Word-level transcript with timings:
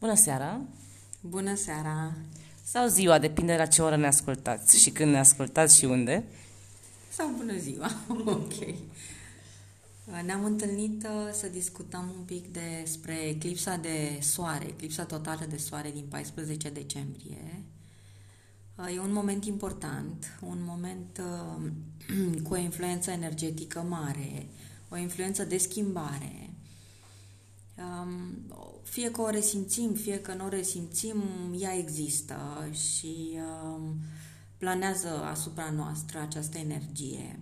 Bună 0.00 0.14
seara! 0.14 0.60
Bună 1.20 1.54
seara! 1.54 2.12
Sau 2.64 2.86
ziua, 2.86 3.18
depinde 3.18 3.56
la 3.56 3.66
ce 3.66 3.82
oră 3.82 3.96
ne 3.96 4.06
ascultați 4.06 4.80
și 4.80 4.90
când 4.90 5.10
ne 5.10 5.18
ascultați 5.18 5.78
și 5.78 5.84
unde. 5.84 6.24
Sau 7.10 7.28
bună 7.36 7.56
ziua, 7.56 7.90
ok. 8.24 8.54
Ne-am 10.24 10.44
întâlnit 10.44 11.04
uh, 11.04 11.32
să 11.32 11.46
discutăm 11.46 12.12
un 12.16 12.24
pic 12.24 12.46
despre 12.52 13.14
eclipsa 13.14 13.76
de 13.76 14.18
soare, 14.20 14.66
eclipsa 14.66 15.04
totală 15.04 15.46
de 15.48 15.56
soare 15.56 15.90
din 15.90 16.04
14 16.08 16.70
decembrie. 16.70 17.62
Uh, 18.76 18.94
e 18.94 19.00
un 19.00 19.12
moment 19.12 19.44
important, 19.44 20.38
un 20.40 20.58
moment 20.66 21.20
uh, 21.20 22.42
cu 22.46 22.52
o 22.52 22.56
influență 22.56 23.10
energetică 23.10 23.80
mare, 23.80 24.46
o 24.88 24.96
influență 24.96 25.44
de 25.44 25.56
schimbare, 25.56 26.48
Um, 27.78 28.44
fie 28.88 29.10
că 29.10 29.20
o 29.20 29.30
resimțim, 29.30 29.92
fie 29.92 30.20
că 30.20 30.34
nu 30.34 30.44
o 30.44 30.48
resimțim, 30.48 31.22
ea 31.58 31.76
există 31.76 32.68
și 32.72 33.38
um, 33.64 33.96
planează 34.56 35.08
asupra 35.08 35.70
noastră 35.70 36.18
această 36.18 36.58
energie. 36.58 37.40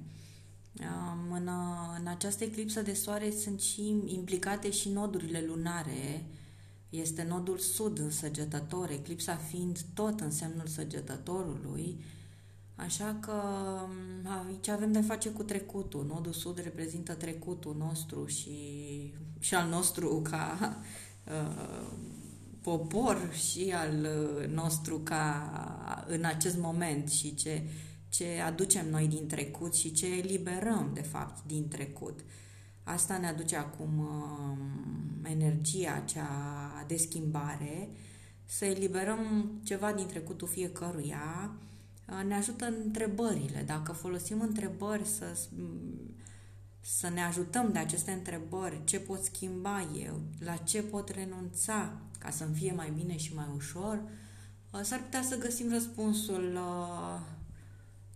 Um, 0.80 1.32
în, 1.32 1.50
în 1.98 2.06
această 2.06 2.44
eclipsă 2.44 2.82
de 2.82 2.94
soare 2.94 3.30
sunt 3.30 3.60
și 3.60 3.94
implicate 4.06 4.70
și 4.70 4.88
nodurile 4.88 5.44
lunare. 5.46 6.24
Este 6.90 7.26
nodul 7.28 7.58
sud 7.58 7.98
în 7.98 8.10
săgetător, 8.10 8.90
eclipsa 8.90 9.36
fiind 9.36 9.78
tot 9.94 10.20
în 10.20 10.30
semnul 10.30 10.66
săgetătorului, 10.66 12.04
Așa 12.78 13.16
că 13.20 13.32
aici 14.46 14.68
avem 14.68 14.92
de 14.92 15.00
face 15.00 15.30
cu 15.30 15.42
trecutul. 15.42 16.06
Nodul 16.06 16.32
sud 16.32 16.58
reprezintă 16.58 17.14
trecutul 17.14 17.76
nostru 17.78 18.26
și, 18.26 18.50
și 19.38 19.54
al 19.54 19.68
nostru 19.68 20.20
ca 20.22 20.58
uh, 20.60 21.05
popor 22.60 23.32
și 23.32 23.74
al 23.76 24.08
nostru 24.54 24.98
ca 24.98 26.04
în 26.08 26.24
acest 26.24 26.58
moment 26.58 27.10
și 27.10 27.34
ce, 27.34 27.62
ce 28.08 28.40
aducem 28.46 28.90
noi 28.90 29.06
din 29.06 29.26
trecut 29.26 29.74
și 29.74 29.92
ce 29.92 30.06
eliberăm 30.06 30.90
de 30.94 31.02
fapt 31.02 31.46
din 31.46 31.68
trecut. 31.68 32.20
Asta 32.84 33.18
ne 33.18 33.26
aduce 33.26 33.56
acum 33.56 33.98
uh, 33.98 35.30
energia 35.30 36.02
cea 36.04 36.84
de 36.86 36.96
schimbare, 36.96 37.88
să 38.44 38.64
eliberăm 38.64 39.50
ceva 39.64 39.92
din 39.92 40.06
trecutul 40.06 40.48
fiecăruia, 40.48 41.50
ne 42.26 42.34
ajută 42.34 42.72
întrebările. 42.84 43.62
Dacă 43.66 43.92
folosim 43.92 44.40
întrebări 44.40 45.04
să, 45.04 45.38
să 46.88 47.08
ne 47.08 47.22
ajutăm 47.22 47.72
de 47.72 47.78
aceste 47.78 48.10
întrebări, 48.10 48.84
ce 48.84 49.00
pot 49.00 49.22
schimba 49.22 49.88
eu, 50.04 50.20
la 50.38 50.56
ce 50.56 50.82
pot 50.82 51.08
renunța 51.08 51.92
ca 52.18 52.30
să-mi 52.30 52.54
fie 52.54 52.72
mai 52.72 52.92
bine 52.96 53.16
și 53.16 53.34
mai 53.34 53.46
ușor, 53.56 54.02
s-ar 54.82 55.00
putea 55.00 55.22
să 55.22 55.38
găsim 55.38 55.70
răspunsul 55.72 56.58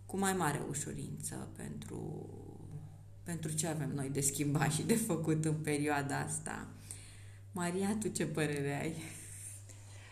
cu 0.05 0.17
mai 0.17 0.33
mare 0.33 0.61
ușurință 0.69 1.47
pentru, 1.55 2.29
pentru 3.23 3.51
ce 3.51 3.67
avem 3.67 3.91
noi 3.95 4.09
de 4.09 4.21
schimbat 4.21 4.71
și 4.71 4.81
de 4.81 4.95
făcut 4.95 5.45
în 5.45 5.55
perioada 5.55 6.19
asta. 6.19 6.67
Maria, 7.51 7.97
tu 7.99 8.07
ce 8.07 8.25
părere 8.25 8.79
ai? 8.81 8.95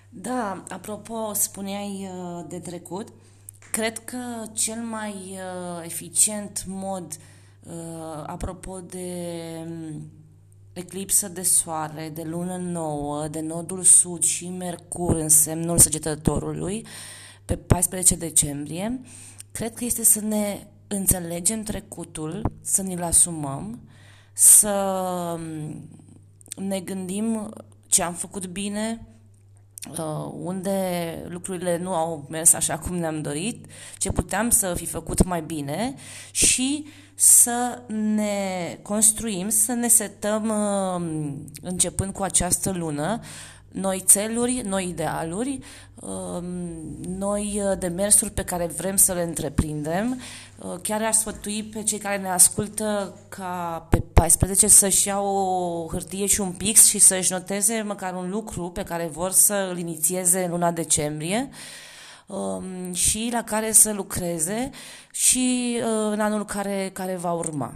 Da, 0.09 0.63
apropo, 0.69 1.33
spuneai 1.33 2.09
de 2.47 2.59
trecut, 2.59 3.07
Cred 3.71 3.97
că 3.97 4.45
cel 4.53 4.81
mai 4.81 5.13
uh, 5.13 5.85
eficient 5.85 6.63
mod, 6.67 7.05
uh, 7.05 7.38
apropo 8.25 8.79
de 8.79 9.07
um, 9.67 10.11
eclipsă 10.73 11.27
de 11.27 11.41
soare, 11.41 12.11
de 12.13 12.23
lună 12.23 12.57
nouă, 12.57 13.27
de 13.27 13.39
nodul 13.39 13.83
sud 13.83 14.23
și 14.23 14.47
Mercur 14.47 15.15
în 15.15 15.29
semnul 15.29 15.77
săgetătorului, 15.77 16.85
pe 17.45 17.55
14 17.55 18.15
decembrie, 18.15 19.01
cred 19.51 19.73
că 19.73 19.85
este 19.85 20.03
să 20.03 20.19
ne 20.19 20.67
înțelegem 20.87 21.63
trecutul, 21.63 22.41
să 22.61 22.81
ne-l 22.81 23.03
asumăm, 23.03 23.79
să 24.33 24.69
um, 25.37 25.89
ne 26.65 26.79
gândim 26.79 27.49
ce 27.87 28.03
am 28.03 28.13
făcut 28.13 28.47
bine, 28.47 29.09
Uh, 29.87 30.31
unde 30.43 31.25
lucrurile 31.27 31.77
nu 31.77 31.93
au 31.93 32.25
mers 32.29 32.53
așa 32.53 32.77
cum 32.77 32.95
ne-am 32.95 33.21
dorit, 33.21 33.65
ce 33.97 34.11
puteam 34.11 34.49
să 34.49 34.73
fi 34.73 34.85
făcut 34.85 35.23
mai 35.23 35.41
bine 35.41 35.95
și 36.31 36.85
să 37.21 37.81
ne 37.87 38.77
construim, 38.81 39.49
să 39.49 39.71
ne 39.71 39.87
setăm 39.87 40.49
uh, 40.49 41.31
începând 41.61 42.13
cu 42.13 42.23
această 42.23 42.71
lună 42.71 43.19
noi 43.71 44.03
țeluri, 44.05 44.61
noi 44.65 44.87
idealuri, 44.87 45.59
um, 45.95 46.45
noi 47.07 47.61
uh, 47.63 47.77
demersuri 47.79 48.31
pe 48.31 48.43
care 48.43 48.65
vrem 48.65 48.95
să 48.95 49.13
le 49.13 49.21
întreprindem. 49.21 50.21
Uh, 50.57 50.75
chiar 50.81 51.01
aș 51.01 51.15
sfătui 51.15 51.63
pe 51.63 51.83
cei 51.83 51.97
care 51.97 52.17
ne 52.17 52.29
ascultă 52.29 53.17
ca 53.29 53.87
pe 53.89 54.03
14 54.13 54.67
să-și 54.67 55.07
iau 55.07 55.25
o 55.25 55.87
hârtie 55.91 56.25
și 56.25 56.41
un 56.41 56.51
pix 56.51 56.87
și 56.87 56.99
să-și 56.99 57.31
noteze 57.31 57.81
măcar 57.81 58.13
un 58.13 58.29
lucru 58.29 58.69
pe 58.69 58.83
care 58.83 59.09
vor 59.11 59.31
să 59.31 59.69
îl 59.71 59.77
inițieze 59.77 60.43
în 60.43 60.51
luna 60.51 60.71
decembrie 60.71 61.49
um, 62.29 62.93
și 62.93 63.29
la 63.31 63.43
care 63.43 63.71
să 63.71 63.93
lucreze 63.93 64.69
și 65.11 65.77
uh, 65.77 66.11
în 66.11 66.19
anul 66.19 66.45
care, 66.45 66.89
care 66.93 67.15
va 67.15 67.31
urma. 67.31 67.73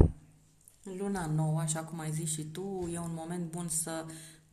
Luna 0.97 1.25
nouă, 1.36 1.59
așa 1.59 1.80
cum 1.80 2.00
ai 2.00 2.12
zis 2.12 2.31
și 2.31 2.44
tu, 2.44 2.90
e 2.94 3.00
un 3.00 3.14
moment 3.16 3.52
bun 3.52 3.68
să 3.68 4.06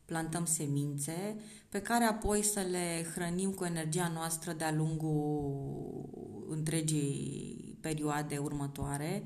plantăm 0.04 0.44
semințe 0.44 1.36
pe 1.68 1.80
care 1.80 2.04
apoi 2.04 2.42
să 2.42 2.60
le 2.60 3.10
hrănim 3.14 3.50
cu 3.50 3.64
energia 3.64 4.10
noastră 4.14 4.52
de-a 4.52 4.72
lungul 4.72 6.46
întregii 6.48 7.78
perioade 7.80 8.36
următoare, 8.38 9.22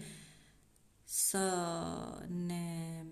să 1.05 1.53
ne 2.47 3.05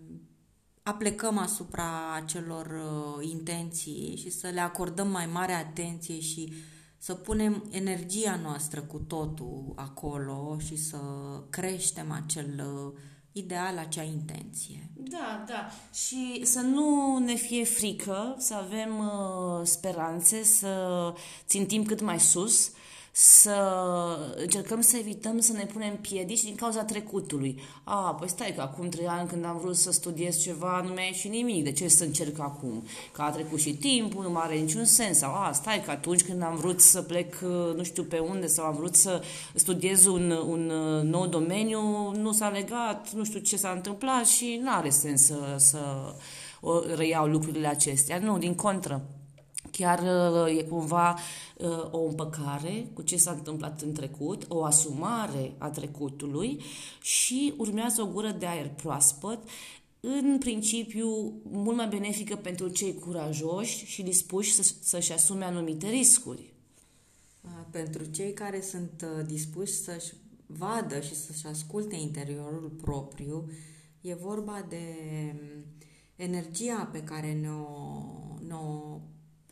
aplecăm 0.82 1.38
asupra 1.38 2.14
acelor 2.14 2.66
uh, 2.66 3.28
intenții 3.30 4.16
și 4.16 4.30
să 4.30 4.48
le 4.48 4.60
acordăm 4.60 5.08
mai 5.08 5.26
mare 5.26 5.52
atenție 5.52 6.20
și 6.20 6.52
să 7.04 7.14
punem 7.14 7.64
energia 7.70 8.38
noastră 8.42 8.80
cu 8.80 8.98
totul 8.98 9.72
acolo 9.74 10.56
și 10.66 10.76
să 10.76 10.98
creștem 11.50 12.10
acel 12.10 12.64
uh, 12.66 13.00
ideal, 13.32 13.78
acea 13.78 14.02
intenție. 14.02 14.90
Da, 14.94 15.44
da. 15.48 15.70
Și 15.92 16.40
să 16.44 16.60
nu 16.60 17.18
ne 17.18 17.34
fie 17.34 17.64
frică, 17.64 18.34
să 18.38 18.54
avem 18.54 18.98
uh, 18.98 19.66
speranțe, 19.66 20.42
să 20.42 21.14
țintim 21.46 21.84
cât 21.84 22.00
mai 22.00 22.20
sus, 22.20 22.70
să 23.14 23.56
încercăm 24.36 24.80
să 24.80 24.96
evităm 24.96 25.40
să 25.40 25.52
ne 25.52 25.64
punem 25.64 25.96
piedici 25.96 26.42
din 26.42 26.54
cauza 26.54 26.84
trecutului. 26.84 27.60
A, 27.84 28.14
păi 28.14 28.28
stai 28.28 28.52
că 28.56 28.60
acum 28.60 28.88
trei 28.88 29.06
ani 29.06 29.28
când 29.28 29.44
am 29.44 29.58
vrut 29.58 29.76
să 29.76 29.92
studiez 29.92 30.38
ceva 30.38 30.82
nu 30.86 30.92
mi-a 30.92 31.04
ieșit 31.04 31.30
nimic, 31.30 31.64
de 31.64 31.72
ce 31.72 31.88
să 31.88 32.04
încerc 32.04 32.38
acum? 32.38 32.86
Că 33.12 33.22
a 33.22 33.30
trecut 33.30 33.60
și 33.60 33.74
timpul, 33.74 34.22
nu 34.22 34.30
mai 34.30 34.42
are 34.44 34.54
niciun 34.54 34.84
sens. 34.84 35.18
Sau, 35.18 35.32
a, 35.34 35.52
stai 35.52 35.82
că 35.84 35.90
atunci 35.90 36.22
când 36.22 36.42
am 36.42 36.56
vrut 36.56 36.80
să 36.80 37.02
plec 37.02 37.40
nu 37.76 37.82
știu 37.82 38.02
pe 38.02 38.18
unde 38.18 38.46
sau 38.46 38.64
am 38.64 38.74
vrut 38.74 38.94
să 38.94 39.22
studiez 39.54 40.06
un, 40.06 40.30
un 40.30 40.66
nou 41.02 41.26
domeniu, 41.26 42.12
nu 42.14 42.32
s-a 42.32 42.48
legat, 42.48 43.12
nu 43.12 43.24
știu 43.24 43.40
ce 43.40 43.56
s-a 43.56 43.70
întâmplat 43.70 44.26
și 44.26 44.60
nu 44.62 44.70
are 44.70 44.90
sens 44.90 45.24
să, 45.24 45.54
să 45.56 45.78
reiau 46.96 47.26
lucrurile 47.26 47.66
acestea. 47.66 48.18
Nu, 48.18 48.38
din 48.38 48.54
contră 48.54 49.02
Chiar 49.72 49.98
uh, 49.98 50.58
e 50.58 50.62
cumva 50.62 51.18
uh, 51.56 51.88
o 51.90 52.04
împăcare 52.04 52.86
cu 52.92 53.02
ce 53.02 53.16
s-a 53.16 53.30
întâmplat 53.30 53.80
în 53.80 53.92
trecut, 53.92 54.44
o 54.48 54.64
asumare 54.64 55.54
a 55.58 55.70
trecutului 55.70 56.60
și 57.00 57.54
urmează 57.56 58.02
o 58.02 58.06
gură 58.06 58.30
de 58.30 58.46
aer 58.46 58.68
proaspăt, 58.68 59.38
în 60.00 60.38
principiu 60.38 61.06
mult 61.42 61.76
mai 61.76 61.88
benefică 61.88 62.36
pentru 62.36 62.68
cei 62.68 62.94
curajoși 62.94 63.84
și 63.84 64.02
dispuși 64.02 64.52
să, 64.52 64.74
să-și 64.80 65.12
asume 65.12 65.44
anumite 65.44 65.88
riscuri. 65.88 66.52
Pentru 67.70 68.04
cei 68.04 68.32
care 68.32 68.60
sunt 68.60 69.04
uh, 69.18 69.26
dispuși 69.26 69.72
să-și 69.72 70.12
vadă 70.46 71.00
și 71.00 71.14
să-și 71.14 71.46
asculte 71.46 71.96
interiorul 71.96 72.72
propriu, 72.80 73.50
e 74.00 74.14
vorba 74.14 74.66
de 74.68 74.84
um, 75.32 75.64
energia 76.16 76.88
pe 76.92 77.02
care 77.02 77.32
ne-o, 77.32 77.66
ne-o 78.46 79.00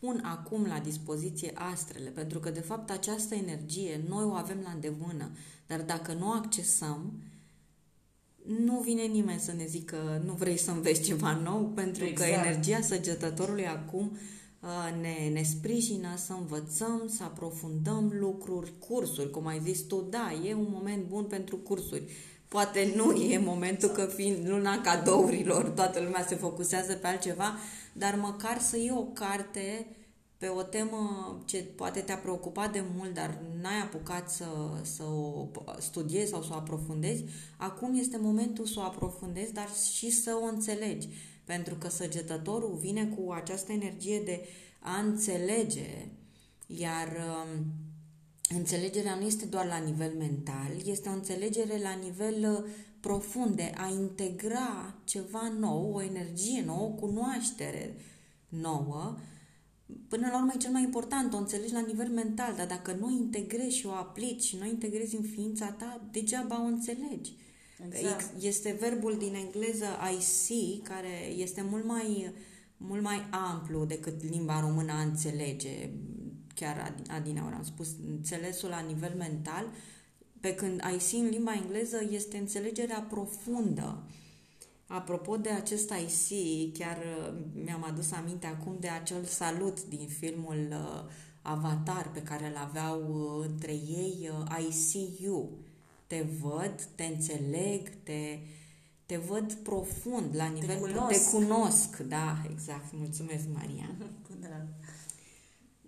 pun 0.00 0.20
acum 0.24 0.66
la 0.66 0.78
dispoziție 0.78 1.52
astrele, 1.54 2.10
pentru 2.10 2.38
că 2.38 2.50
de 2.50 2.60
fapt 2.60 2.90
această 2.90 3.34
energie 3.34 4.00
noi 4.08 4.24
o 4.24 4.32
avem 4.32 4.58
la 4.62 4.70
îndemână, 4.70 5.30
dar 5.66 5.80
dacă 5.80 6.12
nu 6.12 6.28
o 6.28 6.32
accesăm, 6.32 7.12
nu 8.64 8.80
vine 8.80 9.02
nimeni 9.02 9.40
să 9.40 9.52
ne 9.52 9.66
zică 9.66 10.22
nu 10.24 10.32
vrei 10.32 10.56
să 10.56 10.70
înveți 10.70 11.02
ceva 11.02 11.32
nou, 11.34 11.72
pentru 11.74 12.04
exact. 12.04 12.30
că 12.30 12.36
energia 12.36 12.80
săgetătorului 12.80 13.66
acum 13.66 14.18
uh, 14.60 15.00
ne, 15.00 15.30
ne 15.32 15.42
sprijină 15.42 16.16
să 16.16 16.32
învățăm, 16.32 17.02
să 17.16 17.22
aprofundăm 17.22 18.12
lucruri, 18.18 18.72
cursuri, 18.78 19.30
cum 19.30 19.46
ai 19.46 19.60
zis 19.64 19.80
tu, 19.80 20.06
da, 20.10 20.32
e 20.44 20.54
un 20.54 20.68
moment 20.70 21.04
bun 21.04 21.24
pentru 21.24 21.56
cursuri. 21.56 22.02
Poate 22.50 22.92
nu 22.96 23.12
e 23.12 23.38
momentul 23.38 23.88
că 23.88 24.04
fiind 24.04 24.48
luna 24.48 24.80
cadourilor, 24.80 25.68
toată 25.68 26.00
lumea 26.00 26.26
se 26.28 26.34
focusează 26.34 26.94
pe 26.94 27.06
altceva, 27.06 27.56
dar 27.92 28.14
măcar 28.14 28.58
să 28.60 28.76
iei 28.76 28.92
o 28.96 29.02
carte 29.02 29.86
pe 30.38 30.48
o 30.48 30.62
temă 30.62 31.38
ce 31.44 31.56
poate 31.56 32.00
te-a 32.00 32.16
preocupat 32.16 32.72
de 32.72 32.84
mult, 32.96 33.14
dar 33.14 33.38
n-ai 33.60 33.80
apucat 33.82 34.30
să, 34.30 34.46
să 34.82 35.02
o 35.02 35.48
studiezi 35.78 36.30
sau 36.30 36.42
să 36.42 36.48
o 36.52 36.56
aprofundezi, 36.56 37.24
acum 37.56 37.98
este 37.98 38.18
momentul 38.18 38.66
să 38.66 38.78
o 38.78 38.82
aprofundezi, 38.82 39.52
dar 39.52 39.68
și 39.94 40.10
să 40.10 40.38
o 40.42 40.44
înțelegi. 40.44 41.08
Pentru 41.44 41.74
că 41.74 41.88
săgetătorul 41.88 42.78
vine 42.80 43.06
cu 43.06 43.32
această 43.32 43.72
energie 43.72 44.20
de 44.20 44.44
a 44.80 45.00
înțelege, 45.00 46.08
iar 46.66 47.08
uh, 47.08 47.60
înțelegerea 48.56 49.14
nu 49.14 49.26
este 49.26 49.44
doar 49.44 49.66
la 49.66 49.78
nivel 49.78 50.14
mental, 50.18 50.70
este 50.84 51.08
o 51.08 51.12
înțelegere 51.12 51.78
la 51.82 51.92
nivel 51.92 52.52
uh, 52.52 52.70
profund 53.00 53.56
de 53.56 53.72
a 53.76 53.88
integra 53.88 54.94
ceva 55.04 55.52
nou, 55.58 55.94
o 55.94 56.02
energie 56.02 56.62
nouă, 56.66 56.86
o 56.86 56.90
cunoaștere 56.90 57.96
nouă, 58.48 59.16
Până 60.08 60.28
la 60.30 60.38
urmă 60.38 60.52
e 60.54 60.58
cel 60.58 60.70
mai 60.70 60.82
important, 60.82 61.34
o 61.34 61.36
înțelegi 61.36 61.72
la 61.72 61.84
nivel 61.86 62.08
mental, 62.08 62.54
dar 62.56 62.66
dacă 62.66 62.96
nu 63.00 63.10
integrezi 63.10 63.76
și 63.76 63.86
o 63.86 63.90
aplici 63.90 64.42
și 64.42 64.56
nu 64.56 64.62
o 64.66 64.68
integrezi 64.68 65.16
în 65.16 65.22
ființa 65.22 65.66
ta, 65.66 66.08
degeaba 66.10 66.62
o 66.62 66.66
înțelegi. 66.66 67.32
Exact. 67.88 68.42
Este 68.42 68.76
verbul 68.80 69.16
din 69.18 69.34
engleză 69.34 69.86
I 70.18 70.22
see, 70.22 70.80
care 70.82 71.32
este 71.36 71.62
mult 71.70 71.84
mai, 71.84 72.32
mult 72.76 73.02
mai 73.02 73.28
amplu 73.30 73.84
decât 73.84 74.22
limba 74.30 74.60
română 74.60 74.92
a 74.92 75.02
înțelege. 75.02 75.90
Chiar 76.54 76.94
Adina 77.08 77.40
am 77.40 77.62
spus, 77.64 77.88
înțelesul 78.08 78.68
la 78.68 78.80
nivel 78.80 79.14
mental, 79.16 79.64
pe 80.40 80.54
când 80.54 80.82
I 80.96 81.00
see 81.00 81.18
în 81.20 81.28
limba 81.28 81.52
engleză 81.54 81.96
este 82.10 82.36
înțelegerea 82.36 83.06
profundă. 83.08 84.02
Apropo 84.86 85.36
de 85.36 85.48
acest 85.48 85.92
IC, 85.92 86.78
chiar 86.78 86.96
uh, 86.96 87.34
mi-am 87.64 87.84
adus 87.84 88.12
aminte 88.12 88.46
acum 88.46 88.76
de 88.80 88.88
acel 88.88 89.24
salut 89.24 89.84
din 89.84 90.08
filmul 90.08 90.68
uh, 90.70 91.10
Avatar 91.42 92.10
pe 92.12 92.22
care 92.22 92.46
îl 92.46 92.56
aveau 92.56 93.00
uh, 93.00 93.46
între 93.50 93.72
ei, 93.72 94.30
I 94.68 94.72
see 94.72 95.08
you. 95.20 95.50
Te 96.06 96.26
văd, 96.40 96.88
te 96.94 97.04
înțeleg, 97.04 97.88
te, 98.02 98.38
te 99.06 99.16
văd 99.16 99.52
profund, 99.52 100.36
la 100.36 100.46
nivel... 100.46 100.76
Te 100.76 100.80
cunosc. 100.80 101.30
Te 101.30 101.36
cunosc, 101.36 101.96
da, 101.96 102.42
exact. 102.50 102.92
Mulțumesc, 102.92 103.44
Maria. 103.52 103.90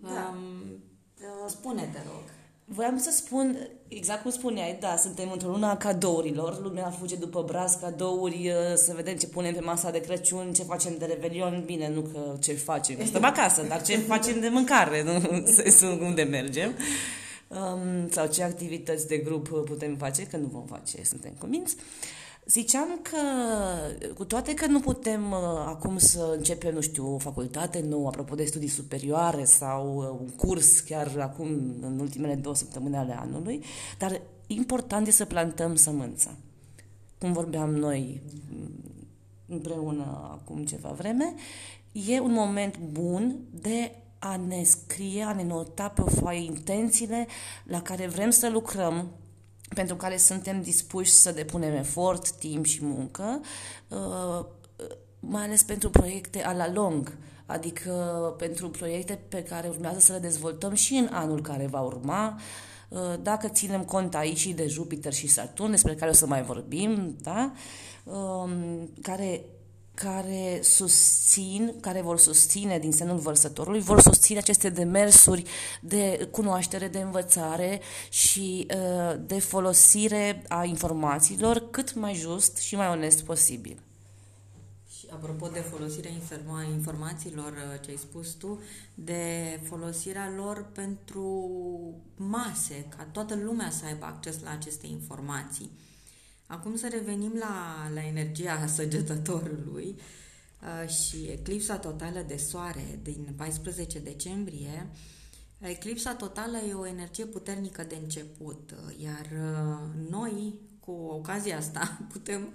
Da. 0.03 0.35
Um, 0.35 1.47
spune, 1.47 1.89
te 1.93 1.99
rog. 2.05 2.23
Voiam 2.65 2.97
să 2.97 3.11
spun, 3.11 3.57
exact 3.87 4.21
cum 4.21 4.31
spuneai, 4.31 4.77
da, 4.79 4.95
suntem 4.95 5.31
într-o 5.31 5.49
lună 5.49 5.65
a 5.65 5.77
cadourilor, 5.77 6.61
lumea 6.61 6.89
fuge 6.89 7.15
după 7.15 7.43
braz, 7.47 7.73
cadouri, 7.73 8.49
uh, 8.49 8.75
să 8.75 8.93
vedem 8.95 9.15
ce 9.15 9.27
punem 9.27 9.53
pe 9.53 9.59
masa 9.59 9.91
de 9.91 9.99
Crăciun, 10.01 10.53
ce 10.53 10.63
facem 10.63 10.97
de 10.97 11.05
Revelion, 11.05 11.63
bine, 11.65 11.89
nu 11.89 12.01
că 12.01 12.35
ce 12.39 12.53
facem, 12.53 13.05
stăm 13.05 13.23
acasă, 13.23 13.65
dar 13.67 13.81
ce 13.81 13.97
facem 14.13 14.39
de 14.39 14.47
mâncare, 14.47 15.03
nu 15.03 15.27
în 15.29 15.45
sensul 15.45 16.01
unde 16.01 16.23
mergem, 16.23 16.73
um, 17.47 18.09
sau 18.09 18.27
ce 18.27 18.43
activități 18.43 19.07
de 19.07 19.17
grup 19.17 19.47
putem 19.47 19.95
face, 19.95 20.27
că 20.27 20.37
nu 20.37 20.47
vom 20.47 20.65
face, 20.65 21.03
suntem 21.03 21.31
convinți. 21.39 21.75
Uh, 21.77 21.83
Ziceam 22.45 22.99
că, 23.01 23.17
cu 24.13 24.25
toate 24.25 24.53
că 24.53 24.65
nu 24.65 24.79
putem 24.79 25.31
uh, 25.31 25.37
acum 25.65 25.97
să 25.97 26.33
începem, 26.37 26.73
nu 26.73 26.81
știu, 26.81 27.13
o 27.13 27.17
facultate 27.17 27.85
nouă, 27.87 28.07
apropo 28.07 28.35
de 28.35 28.43
studii 28.43 28.67
superioare 28.67 29.43
sau 29.43 29.97
uh, 29.97 30.19
un 30.21 30.29
curs 30.29 30.79
chiar 30.79 31.17
acum, 31.19 31.47
în 31.81 31.99
ultimele 31.99 32.35
două 32.35 32.55
săptămâni 32.55 32.95
ale 32.95 33.17
anului, 33.19 33.63
dar 33.97 34.21
important 34.47 35.07
este 35.07 35.23
să 35.23 35.29
plantăm 35.29 35.75
sămânța. 35.75 36.35
Cum 37.17 37.31
vorbeam 37.31 37.75
noi 37.75 38.21
mm, 38.49 38.71
împreună 39.47 40.37
acum 40.41 40.65
ceva 40.65 40.89
vreme, 40.89 41.33
e 41.91 42.19
un 42.19 42.31
moment 42.31 42.77
bun 42.79 43.39
de 43.51 43.95
a 44.19 44.35
ne 44.35 44.63
scrie, 44.63 45.23
a 45.23 45.33
ne 45.33 45.43
nota 45.43 45.89
pe 45.89 46.01
o 46.01 46.05
foaie 46.05 46.43
intențiile 46.43 47.27
la 47.63 47.81
care 47.81 48.07
vrem 48.07 48.29
să 48.29 48.49
lucrăm 48.49 49.11
pentru 49.73 49.95
care 49.95 50.17
suntem 50.17 50.61
dispuși 50.61 51.11
să 51.11 51.31
depunem 51.31 51.73
efort, 51.73 52.31
timp 52.31 52.65
și 52.65 52.85
muncă, 52.85 53.41
uh, 53.87 54.45
mai 55.19 55.43
ales 55.43 55.63
pentru 55.63 55.89
proiecte 55.89 56.43
a 56.43 56.53
la 56.53 56.71
lung, 56.71 57.17
adică 57.45 57.91
pentru 58.37 58.69
proiecte 58.69 59.19
pe 59.29 59.43
care 59.43 59.67
urmează 59.67 59.99
să 59.99 60.11
le 60.11 60.19
dezvoltăm 60.19 60.73
și 60.73 60.93
în 60.93 61.09
anul 61.11 61.41
care 61.41 61.67
va 61.67 61.79
urma, 61.79 62.39
uh, 62.89 62.99
dacă 63.21 63.47
ținem 63.47 63.83
cont 63.83 64.15
aici 64.15 64.37
și 64.37 64.53
de 64.53 64.67
Jupiter 64.67 65.13
și 65.13 65.27
Saturn, 65.27 65.71
despre 65.71 65.95
care 65.95 66.11
o 66.11 66.13
să 66.13 66.27
mai 66.27 66.43
vorbim, 66.43 67.15
da? 67.21 67.51
Um, 68.03 68.89
care 69.01 69.41
care 69.93 70.59
susțin, 70.61 71.73
care 71.79 72.01
vor 72.01 72.19
susține 72.19 72.79
din 72.79 72.91
senul 72.91 73.17
vărsătorului, 73.17 73.79
vor 73.79 74.01
susține 74.01 74.39
aceste 74.39 74.69
demersuri 74.69 75.43
de 75.81 76.27
cunoaștere, 76.31 76.87
de 76.87 76.99
învățare 76.99 77.81
și 78.09 78.67
uh, 78.75 79.15
de 79.25 79.39
folosire 79.39 80.43
a 80.47 80.63
informațiilor 80.63 81.69
cât 81.69 81.93
mai 81.93 82.13
just 82.13 82.57
și 82.57 82.75
mai 82.75 82.87
onest 82.87 83.23
posibil. 83.23 83.79
Și 84.97 85.07
apropo 85.11 85.47
de 85.47 85.59
folosirea 85.59 86.11
informațiilor, 86.73 87.51
uh, 87.51 87.81
ce 87.81 87.89
ai 87.89 87.97
spus 87.97 88.29
tu, 88.29 88.61
de 88.93 89.59
folosirea 89.67 90.33
lor 90.35 90.65
pentru 90.73 91.49
mase, 92.15 92.85
ca 92.97 93.07
toată 93.11 93.35
lumea 93.35 93.69
să 93.69 93.85
aibă 93.85 94.05
acces 94.05 94.39
la 94.43 94.51
aceste 94.51 94.87
informații. 94.87 95.71
Acum 96.53 96.75
să 96.75 96.87
revenim 96.91 97.33
la, 97.39 97.87
la 97.93 98.05
energia 98.05 98.67
săgetătorului 98.67 99.95
uh, 100.61 100.89
și 100.89 101.25
eclipsa 101.31 101.77
totală 101.77 102.23
de 102.27 102.37
soare 102.37 102.99
din 103.03 103.33
14 103.35 103.99
decembrie. 103.99 104.87
Eclipsa 105.59 106.13
totală 106.15 106.57
e 106.57 106.73
o 106.73 106.87
energie 106.87 107.25
puternică 107.25 107.83
de 107.83 107.95
început, 107.95 108.71
uh, 108.71 109.01
iar 109.03 109.29
uh, 109.31 110.09
noi, 110.09 110.53
cu 110.79 110.91
ocazia 110.91 111.57
asta, 111.57 111.97
putem 112.13 112.53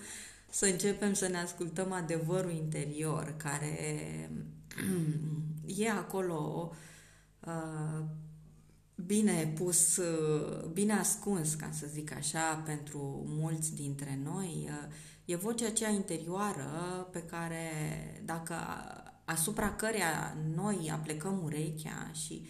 să 0.50 0.66
începem 0.66 1.14
să 1.14 1.28
ne 1.28 1.38
ascultăm 1.38 1.92
adevărul 1.92 2.52
interior, 2.52 3.34
care 3.36 4.30
e 5.82 5.90
acolo 5.90 6.70
uh, 7.40 8.04
bine 9.06 9.52
pus, 9.56 9.96
uh, 9.96 10.64
bine 10.72 10.92
ascuns, 10.92 11.54
ca 11.54 11.70
să 11.72 11.86
zic 11.92 12.12
așa, 12.12 12.62
pentru 12.66 13.24
mulți 13.28 13.74
dintre 13.74 14.20
noi. 14.24 14.68
Uh, 14.68 14.94
e 15.24 15.36
vocea 15.36 15.66
aceea 15.66 15.90
interioară 15.90 17.08
pe 17.12 17.22
care, 17.22 17.70
dacă 18.24 18.54
asupra 19.24 19.74
căreia 19.74 20.36
noi 20.54 20.90
aplecăm 20.92 21.42
urechea 21.44 22.10
și 22.12 22.46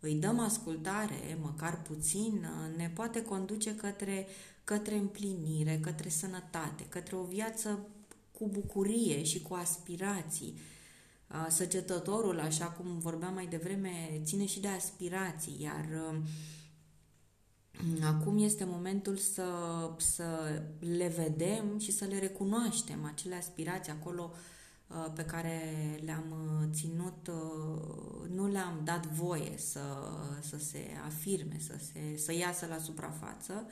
îi 0.00 0.14
dăm 0.14 0.38
ascultare, 0.38 1.38
măcar 1.40 1.82
puțin, 1.82 2.32
uh, 2.32 2.76
ne 2.76 2.90
poate 2.94 3.22
conduce 3.22 3.74
către, 3.74 4.26
către 4.64 4.94
împlinire, 4.94 5.78
către 5.82 6.08
sănătate, 6.08 6.84
către 6.88 7.16
o 7.16 7.22
viață 7.22 7.86
cu 8.38 8.48
bucurie 8.48 9.22
și 9.22 9.42
cu 9.42 9.54
aspirații 9.54 10.58
Săgetătorul, 11.48 12.40
așa 12.40 12.64
cum 12.64 12.98
vorbeam 12.98 13.34
mai 13.34 13.46
devreme, 13.46 14.20
ține 14.24 14.46
și 14.46 14.60
de 14.60 14.68
aspirații, 14.68 15.56
iar 15.60 16.14
acum 18.02 18.38
este 18.38 18.64
momentul 18.64 19.16
să, 19.16 19.44
să 19.96 20.62
le 20.78 21.08
vedem 21.16 21.78
și 21.78 21.92
să 21.92 22.04
le 22.04 22.18
recunoaștem, 22.18 23.04
acele 23.04 23.34
aspirații 23.34 23.92
acolo 23.92 24.32
pe 25.14 25.24
care 25.24 25.60
le-am 26.04 26.34
ținut, 26.72 27.30
nu 28.34 28.46
le-am 28.46 28.80
dat 28.84 29.06
voie 29.06 29.52
să, 29.56 29.80
să 30.40 30.58
se 30.58 30.90
afirme, 31.04 31.56
să, 31.66 31.74
se, 31.92 32.16
să 32.16 32.34
iasă 32.34 32.66
la 32.66 32.78
suprafață. 32.78 33.66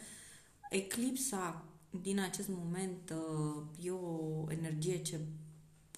Eclipsa 0.70 1.64
din 2.02 2.20
acest 2.20 2.48
moment 2.48 3.12
e 3.82 3.90
o 3.90 4.44
energie 4.48 5.02
ce 5.02 5.20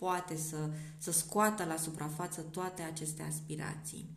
poate 0.03 0.37
să, 0.37 0.57
să 0.99 1.13
scoată 1.13 1.65
la 1.65 1.77
suprafață 1.77 2.41
toate 2.41 2.83
aceste 2.83 3.23
aspirații. 3.29 4.09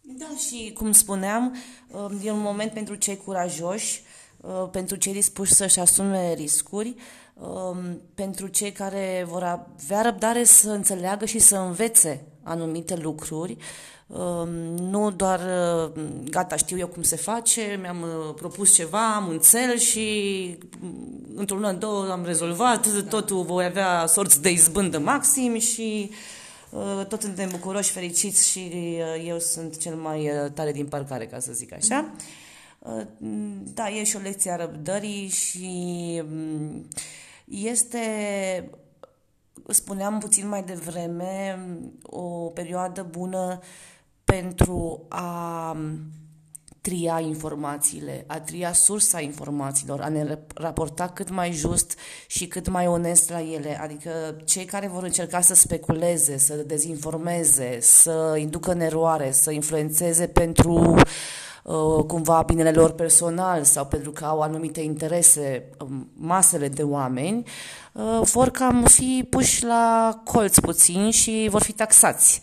Da, 0.00 0.26
și 0.36 0.72
cum 0.72 0.92
spuneam, 0.92 1.56
um, 1.88 2.20
e 2.22 2.30
un 2.30 2.40
moment 2.40 2.72
pentru 2.72 2.94
cei 2.94 3.16
curajoși, 3.16 4.02
uh, 4.40 4.68
pentru 4.70 4.96
cei 4.96 5.12
dispuși 5.12 5.52
să-și 5.52 5.80
asume 5.80 6.34
riscuri, 6.34 6.94
um, 7.34 8.00
pentru 8.14 8.46
cei 8.46 8.72
care 8.72 9.24
vor 9.28 9.42
avea 9.42 10.02
răbdare 10.02 10.44
să 10.44 10.70
înțeleagă 10.70 11.24
și 11.24 11.38
să 11.38 11.56
învețe 11.56 12.31
anumite 12.42 12.96
lucruri, 12.96 13.56
um, 14.06 14.48
nu 14.76 15.10
doar 15.10 15.40
uh, 15.40 16.02
gata, 16.30 16.56
știu 16.56 16.78
eu 16.78 16.86
cum 16.86 17.02
se 17.02 17.16
face, 17.16 17.78
mi-am 17.80 18.02
uh, 18.02 18.34
propus 18.34 18.74
ceva, 18.74 19.14
am 19.14 19.28
un 19.28 19.38
cel 19.50 19.78
și 19.78 20.58
mm, 20.80 21.18
într-o 21.36 21.54
lună, 21.54 21.72
două 21.72 22.10
am 22.10 22.24
rezolvat, 22.24 22.92
da. 22.92 23.02
totul 23.02 23.42
voi 23.42 23.64
avea 23.64 24.06
sorți 24.06 24.42
de 24.42 24.50
izbândă 24.50 24.98
maxim 24.98 25.58
și 25.58 26.10
uh, 26.70 27.06
toți 27.08 27.24
suntem 27.24 27.48
bucuroși, 27.50 27.90
fericiți 27.90 28.50
și 28.50 28.70
eu 29.26 29.38
sunt 29.38 29.78
cel 29.78 29.94
mai 29.94 30.30
tare 30.54 30.72
din 30.72 30.86
parcare, 30.86 31.26
ca 31.26 31.38
să 31.38 31.52
zic 31.52 31.72
așa. 31.72 32.12
Da, 33.74 33.88
e 33.88 34.04
și 34.04 34.16
o 34.16 34.20
lecție 34.22 34.50
a 34.50 34.56
răbdării 34.56 35.28
și 35.28 36.22
mm, 36.28 36.88
este 37.44 38.00
spuneam 39.68 40.18
puțin 40.18 40.48
mai 40.48 40.62
devreme, 40.62 41.58
o 42.02 42.50
perioadă 42.50 43.06
bună 43.10 43.58
pentru 44.24 45.06
a 45.08 45.76
tria 46.82 47.20
informațiile, 47.20 48.24
a 48.26 48.40
tria 48.40 48.72
sursa 48.72 49.20
informațiilor, 49.20 50.00
a 50.00 50.08
ne 50.08 50.38
raporta 50.54 51.08
cât 51.08 51.30
mai 51.30 51.52
just 51.52 51.98
și 52.26 52.46
cât 52.46 52.68
mai 52.68 52.86
onest 52.86 53.30
la 53.30 53.40
ele. 53.40 53.80
Adică 53.80 54.10
cei 54.44 54.64
care 54.64 54.88
vor 54.88 55.02
încerca 55.02 55.40
să 55.40 55.54
speculeze, 55.54 56.38
să 56.38 56.54
dezinformeze, 56.54 57.78
să 57.80 58.36
inducă 58.38 58.72
în 58.72 58.80
eroare, 58.80 59.30
să 59.30 59.50
influențeze 59.50 60.26
pentru 60.26 60.94
uh, 61.62 62.04
cumva 62.06 62.42
binele 62.42 62.70
lor 62.70 62.90
personal 62.92 63.64
sau 63.64 63.86
pentru 63.86 64.10
că 64.10 64.24
au 64.24 64.40
anumite 64.40 64.80
interese, 64.80 65.68
um, 65.80 66.10
masele 66.14 66.68
de 66.68 66.82
oameni, 66.82 67.46
uh, 67.92 68.20
vor 68.22 68.48
cam 68.50 68.84
fi 68.84 69.26
puși 69.30 69.64
la 69.64 70.20
colț 70.24 70.58
puțin 70.58 71.10
și 71.10 71.48
vor 71.50 71.62
fi 71.62 71.72
taxați. 71.72 72.40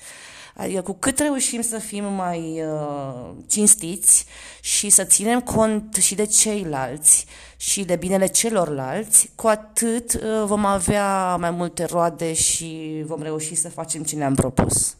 Adică 0.59 0.81
cu 0.81 0.93
cât 0.93 1.19
reușim 1.19 1.61
să 1.61 1.77
fim 1.77 2.13
mai 2.13 2.63
uh, 2.63 3.31
cinstiți 3.47 4.25
și 4.61 4.89
să 4.89 5.03
ținem 5.03 5.41
cont 5.41 5.95
și 5.95 6.15
de 6.15 6.25
ceilalți 6.25 7.25
și 7.57 7.83
de 7.83 7.95
binele 7.95 8.27
celorlalți, 8.27 9.31
cu 9.35 9.47
atât 9.47 10.13
uh, 10.13 10.43
vom 10.45 10.65
avea 10.65 11.35
mai 11.35 11.51
multe 11.51 11.83
roade 11.83 12.33
și 12.33 13.01
vom 13.05 13.21
reuși 13.21 13.55
să 13.55 13.69
facem 13.69 14.03
ce 14.03 14.15
ne-am 14.15 14.35
propus. 14.35 14.97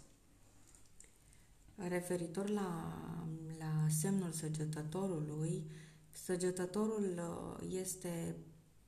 Referitor 1.90 2.50
la, 2.50 2.62
la 2.62 3.39
semnul 3.90 4.32
săgetătorului, 4.32 5.70
săgetătorul 6.24 7.14
uh, 7.18 7.68
este, 7.80 8.36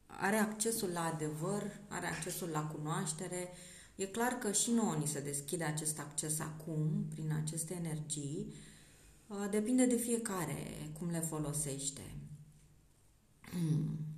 are 0.05 0.35
accesul 0.35 0.89
la 0.89 1.03
adevăr, 1.03 1.63
are 1.87 2.07
accesul 2.07 2.49
la 2.49 2.67
cunoaștere, 2.67 3.49
E 4.01 4.05
clar 4.05 4.31
că 4.31 4.51
și 4.51 4.71
nouă 4.71 4.95
ni 4.95 5.07
se 5.07 5.19
deschide 5.19 5.63
acest 5.63 5.99
acces 5.99 6.39
acum, 6.39 7.05
prin 7.09 7.31
aceste 7.43 7.73
energii. 7.73 8.53
Uh, 9.27 9.47
depinde 9.49 9.85
de 9.85 9.95
fiecare 9.95 10.89
cum 10.99 11.09
le 11.09 11.19
folosește. 11.19 12.01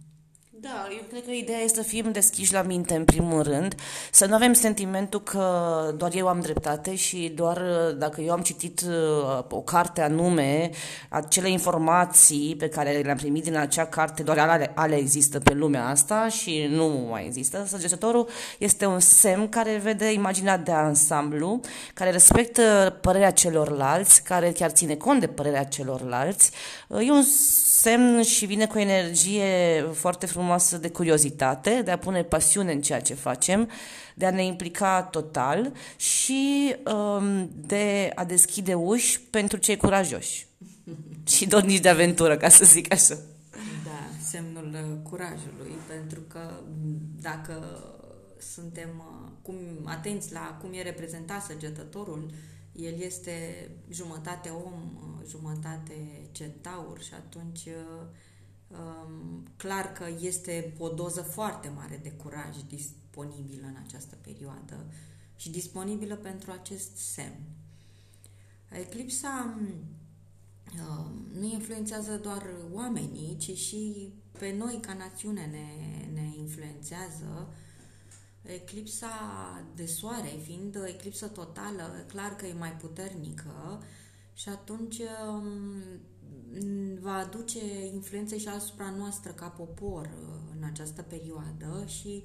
Da, 0.63 0.87
eu 0.91 1.03
cred 1.09 1.23
că 1.25 1.31
ideea 1.31 1.59
este 1.59 1.81
să 1.81 1.87
fim 1.87 2.11
deschiși 2.11 2.53
la 2.53 2.61
minte, 2.61 2.95
în 2.95 3.05
primul 3.05 3.41
rând, 3.41 3.75
să 4.11 4.25
nu 4.25 4.35
avem 4.35 4.53
sentimentul 4.53 5.21
că 5.23 5.93
doar 5.97 6.11
eu 6.15 6.27
am 6.27 6.39
dreptate 6.39 6.95
și 6.95 7.31
doar 7.35 7.57
uh, 7.57 7.97
dacă 7.97 8.21
eu 8.21 8.31
am 8.31 8.41
citit 8.41 8.81
uh, 8.81 9.43
o 9.49 9.61
carte 9.61 10.01
anume, 10.01 10.69
acele 11.09 11.49
informații 11.49 12.55
pe 12.55 12.69
care 12.69 13.01
le-am 13.03 13.17
primit 13.17 13.43
din 13.43 13.55
acea 13.55 13.85
carte, 13.85 14.23
doar 14.23 14.37
ale, 14.37 14.71
ale 14.75 14.95
există 14.95 15.39
pe 15.39 15.53
lumea 15.53 15.87
asta 15.87 16.27
și 16.27 16.67
nu 16.69 17.07
mai 17.09 17.25
există. 17.25 17.65
Săgetătorul 17.67 18.27
este 18.57 18.85
un 18.85 18.99
semn 18.99 19.49
care 19.49 19.79
vede 19.83 20.11
imaginea 20.11 20.57
de 20.57 20.71
ansamblu, 20.71 21.59
care 21.93 22.11
respectă 22.11 22.97
părerea 23.01 23.31
celorlalți, 23.31 24.23
care 24.23 24.51
chiar 24.51 24.69
ține 24.69 24.95
cont 24.95 25.19
de 25.19 25.27
părerea 25.27 25.63
celorlalți. 25.63 26.51
Uh, 26.87 27.07
e 27.07 27.11
un 27.11 27.23
semn 27.65 28.21
și 28.21 28.45
vine 28.45 28.65
cu 28.65 28.77
o 28.77 28.81
energie 28.81 29.45
foarte 29.93 30.25
frumoasă 30.25 30.51
de 30.81 30.89
curiozitate, 30.89 31.81
de 31.83 31.91
a 31.91 31.97
pune 31.97 32.23
pasiune 32.23 32.71
în 32.71 32.81
ceea 32.81 33.01
ce 33.01 33.13
facem, 33.13 33.69
de 34.15 34.25
a 34.25 34.31
ne 34.31 34.45
implica 34.45 35.03
total 35.03 35.73
și 35.95 36.75
um, 36.93 37.49
de 37.55 38.11
a 38.15 38.25
deschide 38.25 38.73
uși 38.73 39.21
pentru 39.21 39.57
cei 39.57 39.77
curajoși 39.77 40.47
și 41.35 41.47
dornici 41.47 41.79
de 41.79 41.89
aventură, 41.89 42.37
ca 42.37 42.49
să 42.49 42.65
zic 42.65 42.93
așa. 42.93 43.17
Da, 43.83 44.25
semnul 44.29 44.69
uh, 44.73 45.09
curajului, 45.09 45.73
pentru 45.87 46.19
că 46.21 46.39
dacă 47.21 47.83
suntem 48.37 48.89
uh, 48.97 49.31
cum, 49.41 49.55
atenți 49.83 50.33
la 50.33 50.57
cum 50.61 50.73
e 50.73 50.81
reprezentat 50.81 51.41
săgetătorul, 51.41 52.29
el 52.71 53.01
este 53.01 53.67
jumătate 53.89 54.49
om, 54.49 54.73
jumătate 55.27 56.27
centaur 56.31 57.01
și 57.01 57.13
atunci 57.13 57.65
um, 57.65 58.07
clar 59.55 59.91
că 59.91 60.05
este 60.19 60.73
o 60.77 60.89
doză 60.89 61.21
foarte 61.21 61.71
mare 61.75 61.99
de 62.03 62.11
curaj 62.11 62.55
disponibilă 62.67 63.67
în 63.67 63.77
această 63.85 64.17
perioadă 64.21 64.85
și 65.35 65.49
disponibilă 65.49 66.15
pentru 66.15 66.51
acest 66.51 66.95
semn. 66.95 67.43
Eclipsa 68.69 69.57
um, 70.89 71.25
nu 71.39 71.45
influențează 71.45 72.17
doar 72.17 72.45
oamenii, 72.71 73.37
ci 73.37 73.57
și 73.57 74.13
pe 74.39 74.55
noi 74.57 74.79
ca 74.81 74.93
națiune 74.93 75.45
ne, 75.45 76.05
ne 76.13 76.31
influențează 76.37 77.47
Eclipsa 78.43 79.09
de 79.75 79.85
soare, 79.85 80.39
fiind 80.43 80.75
o 80.81 80.87
eclipsă 80.87 81.27
totală, 81.27 82.05
clar 82.07 82.35
că 82.35 82.45
e 82.45 82.53
mai 82.53 82.71
puternică 82.71 83.83
și 84.33 84.49
atunci 84.49 84.99
um, 85.27 85.81
va 86.99 87.13
aduce 87.13 87.85
influențe 87.93 88.37
și 88.37 88.47
asupra 88.47 88.89
noastră 88.97 89.31
ca 89.31 89.47
popor 89.47 90.05
uh, 90.05 90.55
în 90.57 90.63
această 90.63 91.01
perioadă 91.01 91.85
și 91.85 92.23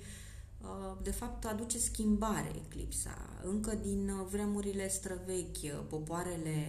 uh, 0.60 0.96
de 1.02 1.10
fapt 1.10 1.44
aduce 1.44 1.78
schimbare 1.78 2.52
eclipsa. 2.64 3.40
Încă 3.42 3.74
din 3.74 4.08
uh, 4.08 4.26
vremurile 4.30 4.88
străvechi, 4.88 5.86
popoarele 5.88 6.66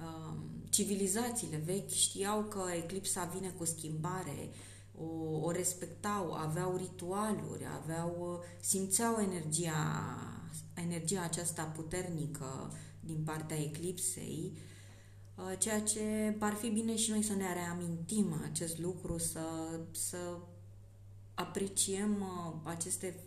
um, 0.00 0.38
civilizațiile 0.70 1.56
vechi 1.56 1.90
știau 1.90 2.42
că 2.42 2.62
eclipsa 2.76 3.30
vine 3.34 3.48
cu 3.48 3.64
schimbare, 3.64 4.50
o, 4.98 5.04
o 5.40 5.50
respectau, 5.50 6.32
aveau 6.32 6.76
ritualuri, 6.76 7.66
aveau, 7.82 8.44
simțeau 8.60 9.20
energia, 9.20 10.06
energia 10.74 11.22
aceasta 11.22 11.62
puternică 11.62 12.72
din 13.00 13.22
partea 13.24 13.60
eclipsei, 13.60 14.52
uh, 14.54 14.60
ceea 15.58 15.80
ce 15.80 16.36
ar 16.38 16.52
fi 16.52 16.68
bine 16.68 16.96
și 16.96 17.10
noi 17.10 17.22
să 17.22 17.34
ne 17.34 17.52
reamintim 17.52 18.40
acest 18.50 18.78
lucru, 18.78 19.18
să, 19.18 19.40
să 19.90 20.38
apreciem 21.34 22.20
uh, 22.20 22.54
aceste 22.62 23.18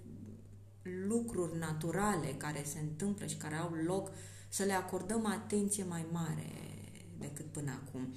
lucruri 1.07 1.57
naturale 1.57 2.27
care 2.27 2.63
se 2.65 2.79
întâmplă 2.79 3.25
și 3.25 3.35
care 3.35 3.55
au 3.55 3.73
loc, 3.85 4.11
să 4.47 4.63
le 4.63 4.73
acordăm 4.73 5.25
atenție 5.25 5.83
mai 5.83 6.05
mare 6.11 6.51
decât 7.17 7.45
până 7.45 7.71
acum. 7.71 8.13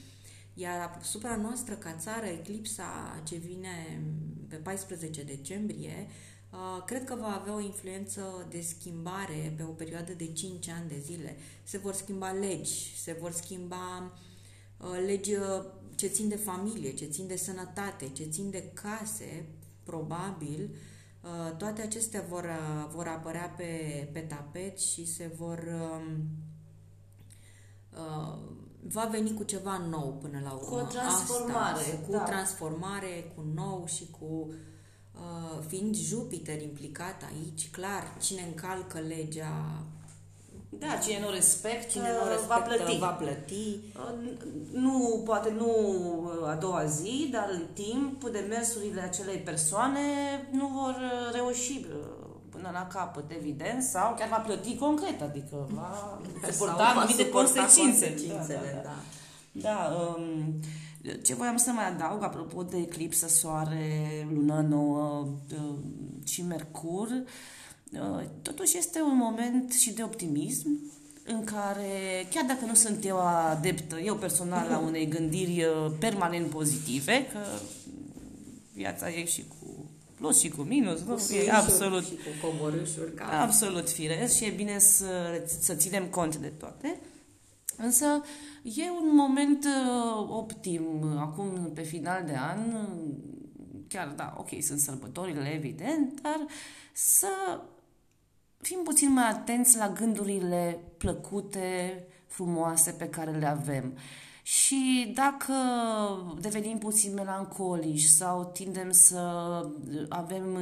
Iar 0.55 0.97
asupra 1.01 1.37
noastră, 1.37 1.75
ca 1.75 1.93
țară, 1.93 2.27
eclipsa 2.27 3.21
ce 3.25 3.37
vine 3.37 4.03
pe 4.49 4.57
14 4.57 5.23
decembrie, 5.23 6.07
uh, 6.09 6.42
cred 6.85 7.05
că 7.05 7.15
va 7.15 7.39
avea 7.41 7.55
o 7.55 7.61
influență 7.61 8.47
de 8.49 8.61
schimbare 8.61 9.55
pe 9.57 9.63
o 9.63 9.73
perioadă 9.73 10.13
de 10.13 10.33
5 10.33 10.69
ani 10.69 10.89
de 10.89 10.99
zile. 10.99 11.37
Se 11.63 11.79
vor 11.79 11.93
schimba 11.93 12.31
legi, 12.31 12.97
se 12.97 13.17
vor 13.21 13.31
schimba 13.31 14.13
uh, 14.77 15.03
legi 15.07 15.35
uh, 15.35 15.65
ce 15.95 16.07
țin 16.07 16.29
de 16.29 16.37
familie, 16.37 16.95
ce 16.95 17.05
țin 17.05 17.27
de 17.27 17.37
sănătate, 17.37 18.09
ce 18.09 18.25
țin 18.25 18.51
de 18.51 18.71
case, 18.75 19.47
probabil, 19.85 20.71
toate 21.57 21.83
acestea 21.83 22.25
vor, 22.29 22.47
vor 22.95 23.07
apărea 23.07 23.55
pe, 23.57 24.09
pe 24.13 24.21
tapet 24.21 24.79
și 24.79 25.07
se 25.07 25.33
vor 25.37 25.65
um, 25.99 26.27
va 28.89 29.05
veni 29.05 29.35
cu 29.35 29.43
ceva 29.43 29.79
nou 29.79 30.19
până 30.21 30.41
la 30.45 30.53
urmă. 30.53 30.69
Cu 30.69 30.75
o 30.75 30.87
transformare. 30.87 31.79
Asta, 31.79 31.97
cu 32.07 32.13
da. 32.13 32.23
transformare, 32.23 33.33
cu 33.35 33.45
nou 33.55 33.87
și 33.87 34.07
cu 34.11 34.47
uh, 34.49 34.55
fiind 35.67 35.97
Jupiter 35.97 36.63
implicat 36.63 37.23
aici, 37.23 37.71
clar, 37.71 38.17
cine 38.21 38.43
încalcă 38.43 38.99
legea 38.99 39.83
da, 40.79 40.97
cine 41.03 41.21
nu 41.21 41.31
respectă, 41.31 41.87
cine 41.91 42.09
nu 42.23 42.29
respectă 42.29 42.49
va 42.49 42.59
plăti. 42.59 42.99
Va 42.99 43.07
plăti. 43.07 43.79
Uh, 43.97 44.31
nu, 44.73 45.23
poate 45.25 45.51
nu 45.51 45.73
a 46.47 46.55
doua 46.55 46.85
zi, 46.85 47.29
dar 47.33 47.49
în 47.53 47.67
timp 47.73 48.29
demersurile 48.29 49.01
acelei 49.01 49.37
persoane 49.37 50.01
nu 50.51 50.67
vor 50.67 50.97
reuși 51.33 51.87
până 52.51 52.71
la 52.73 52.87
capăt, 52.87 53.25
evident, 53.29 53.83
sau 53.83 54.15
chiar 54.15 54.29
va 54.29 54.37
plăti 54.37 54.77
concret, 54.77 55.23
adică 55.23 55.69
va 55.75 56.21
suporta 56.51 56.85
anumite 56.85 57.29
consecințe. 57.29 57.81
consecințele. 57.81 58.83
Da, 58.83 58.83
da, 58.83 58.95
da. 59.53 59.61
da 59.61 59.95
um, 59.95 60.61
ce 61.23 61.35
voiam 61.35 61.57
să 61.57 61.71
mai 61.71 61.89
adaug, 61.89 62.23
apropo 62.23 62.63
de 62.63 62.77
eclipsă, 62.77 63.29
soare, 63.29 64.27
lună 64.35 64.67
nouă 64.69 65.29
uh, 65.53 65.75
și 66.25 66.43
mercur, 66.43 67.09
uh, 67.93 68.25
totuși 68.43 68.79
este 68.79 69.01
un 69.01 69.17
moment 69.17 69.73
și 69.73 69.93
de 69.93 70.03
optimism, 70.03 70.81
în 71.25 71.45
care, 71.45 72.27
chiar 72.31 72.45
dacă 72.45 72.65
nu 72.67 72.75
sunt 72.75 73.05
eu 73.05 73.19
adeptă, 73.19 73.99
eu 73.99 74.15
personal, 74.15 74.69
la 74.69 74.79
unei 74.79 75.09
gândiri 75.09 75.65
uh, 75.65 75.93
permanent 75.99 76.47
pozitive, 76.47 77.27
că 77.33 77.39
viața 78.73 79.11
e 79.11 79.25
și 79.25 79.45
cu 79.49 79.91
plus 80.17 80.41
și 80.41 80.49
cu 80.49 80.63
minus, 80.63 81.01
cu 81.01 81.11
nu? 81.11 81.37
E 81.37 81.51
absolut, 81.51 82.05
și 82.05 82.15
cu 82.15 82.47
coborâșuri. 82.47 83.15
Ca... 83.15 83.41
Absolut 83.41 83.91
firesc 83.91 84.37
și 84.37 84.45
e 84.45 84.51
bine 84.51 84.79
să, 84.79 85.43
să 85.61 85.75
ținem 85.75 86.05
cont 86.05 86.37
de 86.37 86.47
toate. 86.47 87.01
Însă 87.83 88.23
e 88.63 88.91
un 88.91 89.15
moment 89.15 89.65
uh, 89.65 90.29
optim 90.29 91.17
acum 91.19 91.71
pe 91.75 91.83
final 91.83 92.25
de 92.25 92.37
an 92.37 92.61
chiar 93.93 94.09
da, 94.09 94.35
ok, 94.37 94.49
sunt 94.61 94.79
sărbătorile, 94.79 95.53
evident, 95.55 96.21
dar 96.21 96.47
să 96.93 97.61
fim 98.61 98.81
puțin 98.85 99.13
mai 99.13 99.29
atenți 99.29 99.77
la 99.77 99.89
gândurile 99.89 100.81
plăcute, 100.99 102.05
frumoase 102.27 102.91
pe 102.91 103.09
care 103.09 103.31
le 103.31 103.47
avem. 103.47 103.97
Și 104.43 105.13
dacă 105.15 105.53
devenim 106.41 106.79
puțin 106.79 107.15
melancolici 107.15 108.03
sau 108.03 108.51
tindem 108.53 108.91
să 108.91 109.21
avem 110.09 110.59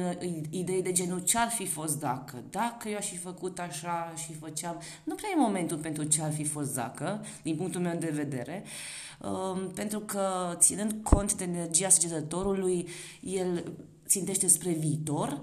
idei 0.49 0.81
de 0.81 0.91
genul 0.91 1.19
ce 1.19 1.37
ar 1.37 1.49
fi 1.49 1.65
fost 1.65 1.99
dacă, 1.99 2.43
dacă 2.49 2.89
eu 2.89 2.97
aș 2.97 3.09
fi 3.09 3.17
făcut 3.17 3.59
așa 3.59 4.13
și 4.15 4.33
făceam, 4.33 4.81
nu 5.03 5.15
prea 5.15 5.29
e 5.33 5.39
momentul 5.39 5.77
pentru 5.77 6.03
ce 6.03 6.21
ar 6.21 6.33
fi 6.33 6.43
fost 6.43 6.73
dacă, 6.73 7.25
din 7.43 7.55
punctul 7.55 7.81
meu 7.81 7.97
de 7.99 8.11
vedere, 8.13 8.63
um, 9.21 9.71
pentru 9.73 9.99
că 9.99 10.55
ținând 10.57 10.95
cont 11.03 11.33
de 11.33 11.43
energia 11.43 11.89
săgetătorului, 11.89 12.87
el 13.21 13.73
țintește 14.07 14.47
spre 14.47 14.71
viitor, 14.71 15.41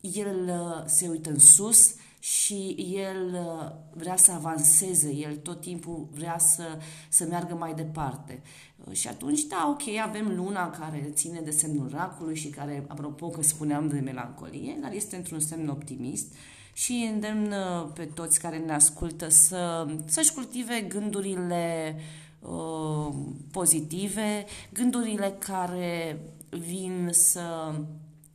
el 0.00 0.48
uh, 0.48 0.82
se 0.86 1.08
uită 1.08 1.30
în 1.30 1.38
sus, 1.38 1.94
și 2.20 2.76
el 2.94 3.32
uh, 3.32 3.70
vrea 3.92 4.16
să 4.16 4.32
avanseze, 4.32 5.14
el 5.14 5.36
tot 5.36 5.60
timpul 5.60 6.08
vrea 6.12 6.38
să, 6.38 6.78
să 7.08 7.24
meargă 7.24 7.54
mai 7.54 7.74
departe. 7.74 8.42
Uh, 8.84 8.92
și 8.92 9.08
atunci, 9.08 9.42
da, 9.42 9.68
ok, 9.68 9.96
avem 10.06 10.36
luna 10.36 10.70
care 10.70 11.10
ține 11.12 11.40
de 11.40 11.50
semnul 11.50 11.88
racului 11.92 12.36
și 12.36 12.48
care, 12.48 12.84
apropo 12.88 13.28
că 13.28 13.42
spuneam 13.42 13.88
de 13.88 13.98
melancolie, 13.98 14.78
dar 14.80 14.92
este 14.92 15.16
într-un 15.16 15.40
semn 15.40 15.68
optimist 15.68 16.32
și 16.72 17.10
îndemn 17.12 17.52
uh, 17.52 17.90
pe 17.94 18.04
toți 18.04 18.40
care 18.40 18.58
ne 18.58 18.72
ascultă 18.72 19.28
să, 19.28 19.86
să-și 20.04 20.32
cultive 20.32 20.80
gândurile 20.88 21.96
uh, 22.40 23.14
pozitive, 23.50 24.44
gândurile 24.72 25.36
care 25.38 26.20
vin 26.50 27.08
să 27.10 27.74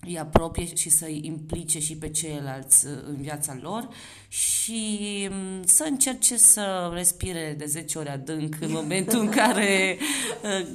îi 0.06 0.20
apropie 0.20 0.76
și 0.76 0.90
să 0.90 1.06
îi 1.06 1.22
implice 1.24 1.80
și 1.80 1.98
pe 1.98 2.10
ceilalți 2.10 2.86
uh, 2.86 2.92
în 3.06 3.16
viața 3.22 3.58
lor 3.62 3.90
și 4.28 5.28
mm, 5.32 5.64
să 5.64 5.84
încerce 5.84 6.38
să 6.38 6.92
respire 6.94 7.56
de 7.58 7.66
10 7.66 7.98
ori 7.98 8.10
adânc 8.10 8.56
în 8.60 8.72
momentul 8.80 9.20
în 9.20 9.30
care 9.30 9.98
uh, 10.44 10.68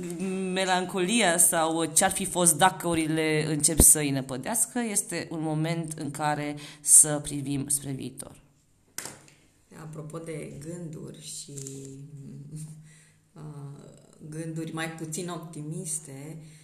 melancolia 0.53 1.39
sau 1.39 1.85
ce-ar 1.85 2.11
fi 2.11 2.25
fost 2.25 2.57
dacă 2.57 2.89
urile 2.89 3.45
încep 3.49 3.81
să 3.81 3.99
îi 3.99 4.11
năpădească, 4.11 4.79
este 4.91 5.29
un 5.31 5.43
moment 5.43 5.93
în 5.93 6.11
care 6.11 6.57
să 6.81 7.21
privim 7.23 7.69
spre 7.69 7.91
viitor. 7.91 8.39
Apropo 9.81 10.19
de 10.19 10.59
gânduri 10.59 11.23
și 11.23 11.53
uh, 13.33 13.43
gânduri 14.29 14.75
mai 14.75 14.91
puțin 14.91 15.29
optimiste, 15.29 16.37
uh, 16.39 16.43
Uh, 16.43 16.60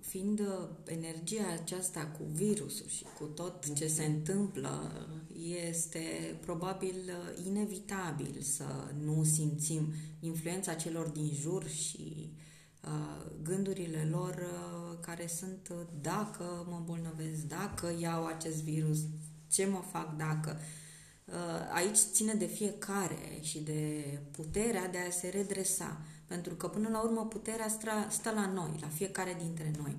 fiind 0.00 0.40
uh, 0.40 0.68
energia 0.84 1.46
aceasta 1.62 2.06
cu 2.18 2.24
virusul 2.32 2.86
și 2.86 3.04
cu 3.18 3.24
tot 3.24 3.74
ce 3.74 3.86
se 3.86 4.04
întâmplă, 4.04 4.92
este 5.60 6.36
probabil 6.40 6.96
uh, 7.06 7.46
inevitabil 7.46 8.40
să 8.40 8.64
nu 9.00 9.24
simțim 9.24 9.92
influența 10.20 10.74
celor 10.74 11.08
din 11.08 11.30
jur 11.32 11.68
și 11.68 12.32
gândurile 13.42 14.08
lor 14.10 14.46
care 15.00 15.26
sunt 15.26 15.72
dacă 16.00 16.66
mă 16.68 16.76
îmbolnăvesc, 16.76 17.42
dacă 17.42 17.94
iau 18.00 18.26
acest 18.26 18.62
virus, 18.62 18.98
ce 19.50 19.66
mă 19.66 19.82
fac 19.90 20.16
dacă. 20.16 20.60
Aici 21.74 21.96
ține 21.96 22.34
de 22.34 22.46
fiecare 22.46 23.38
și 23.40 23.58
de 23.58 24.04
puterea 24.30 24.88
de 24.88 24.98
a 24.98 25.10
se 25.10 25.28
redresa 25.28 26.00
pentru 26.34 26.54
că, 26.54 26.68
până 26.68 26.88
la 26.92 27.00
urmă, 27.00 27.26
puterea 27.26 27.68
stă 28.08 28.30
la 28.34 28.46
noi, 28.54 28.78
la 28.80 28.88
fiecare 28.88 29.36
dintre 29.42 29.72
noi. 29.78 29.96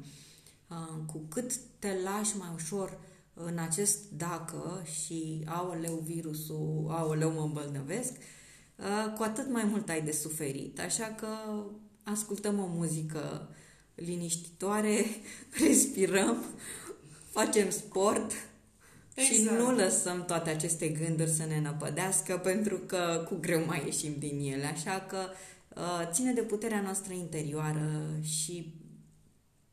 Uh, 0.70 1.00
cu 1.12 1.22
cât 1.30 1.56
te 1.80 1.98
lași 2.04 2.38
mai 2.38 2.50
ușor 2.56 2.98
în 3.34 3.58
acest 3.58 3.98
dacă 4.18 4.86
și 5.04 5.44
aoleu 5.46 6.04
virusul, 6.06 6.86
aoleu 6.90 7.32
mă 7.32 7.42
îmbolnăvesc, 7.42 8.12
uh, 8.12 9.14
cu 9.16 9.24
atât 9.24 9.50
mai 9.50 9.64
mult 9.64 9.90
ai 9.90 10.02
de 10.02 10.12
suferit. 10.12 10.80
Așa 10.80 11.06
că 11.06 11.28
ascultăm 12.04 12.60
o 12.60 12.68
muzică 12.68 13.50
liniștitoare, 13.96 15.06
respirăm, 15.68 16.44
facem 17.30 17.70
sport 17.70 18.32
exact. 19.14 19.34
și 19.34 19.42
nu 19.42 19.72
lăsăm 19.72 20.26
toate 20.26 20.50
aceste 20.50 20.88
gânduri 20.88 21.30
să 21.30 21.46
ne 21.46 21.62
năpădească 21.62 22.38
pentru 22.38 22.78
că 22.78 23.26
cu 23.30 23.36
greu 23.36 23.66
mai 23.66 23.82
ieșim 23.86 24.16
din 24.20 24.40
ele. 24.54 24.66
Așa 24.66 25.06
că 25.10 25.18
Uh, 25.18 25.55
ține 26.12 26.34
de 26.34 26.42
puterea 26.42 26.82
noastră 26.82 27.14
interioară 27.14 28.20
și 28.22 28.74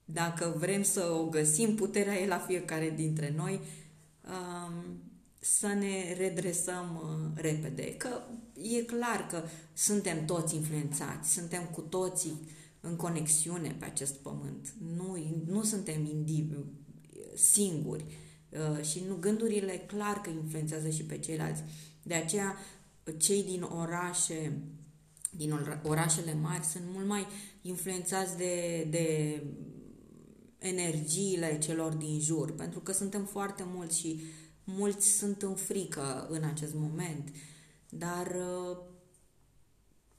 dacă 0.04 0.54
vrem 0.58 0.82
să 0.82 1.16
o 1.20 1.24
găsim, 1.24 1.74
puterea 1.74 2.20
e 2.20 2.26
la 2.26 2.38
fiecare 2.38 2.92
dintre 2.96 3.32
noi, 3.36 3.60
um, 4.24 5.02
să 5.40 5.66
ne 5.66 6.14
redresăm 6.16 7.00
uh, 7.02 7.42
repede. 7.42 7.94
Că 7.96 8.08
e 8.76 8.82
clar 8.82 9.26
că 9.26 9.42
suntem 9.72 10.24
toți 10.24 10.54
influențați, 10.54 11.32
suntem 11.32 11.64
cu 11.64 11.80
toții 11.80 12.48
în 12.80 12.96
conexiune 12.96 13.76
pe 13.78 13.84
acest 13.84 14.14
pământ. 14.14 14.74
Nu, 14.96 15.16
nu 15.46 15.62
suntem 15.62 16.04
indivi, 16.04 16.54
singuri 17.34 18.04
uh, 18.50 18.84
și 18.84 19.02
nu, 19.08 19.16
gândurile 19.20 19.72
clar 19.72 20.20
că 20.20 20.30
influențează 20.30 20.88
și 20.88 21.04
pe 21.04 21.18
ceilalți. 21.18 21.62
De 22.02 22.14
aceea, 22.14 22.56
cei 23.16 23.42
din 23.42 23.62
orașe 23.62 24.62
din 25.37 25.79
orașele 25.83 26.35
mari 26.35 26.64
sunt 26.64 26.85
mult 26.92 27.07
mai 27.07 27.27
influențați 27.62 28.37
de, 28.37 28.87
de 28.90 29.42
energiile 30.59 31.59
celor 31.59 31.92
din 31.92 32.21
jur, 32.21 32.55
pentru 32.55 32.81
că 32.81 32.92
suntem 32.92 33.25
foarte 33.25 33.64
mulți 33.66 33.99
și 33.99 34.23
mulți 34.64 35.09
sunt 35.09 35.42
în 35.42 35.55
frică 35.55 36.27
în 36.31 36.42
acest 36.45 36.75
moment, 36.75 37.29
dar 37.88 38.27
uh, 38.27 38.77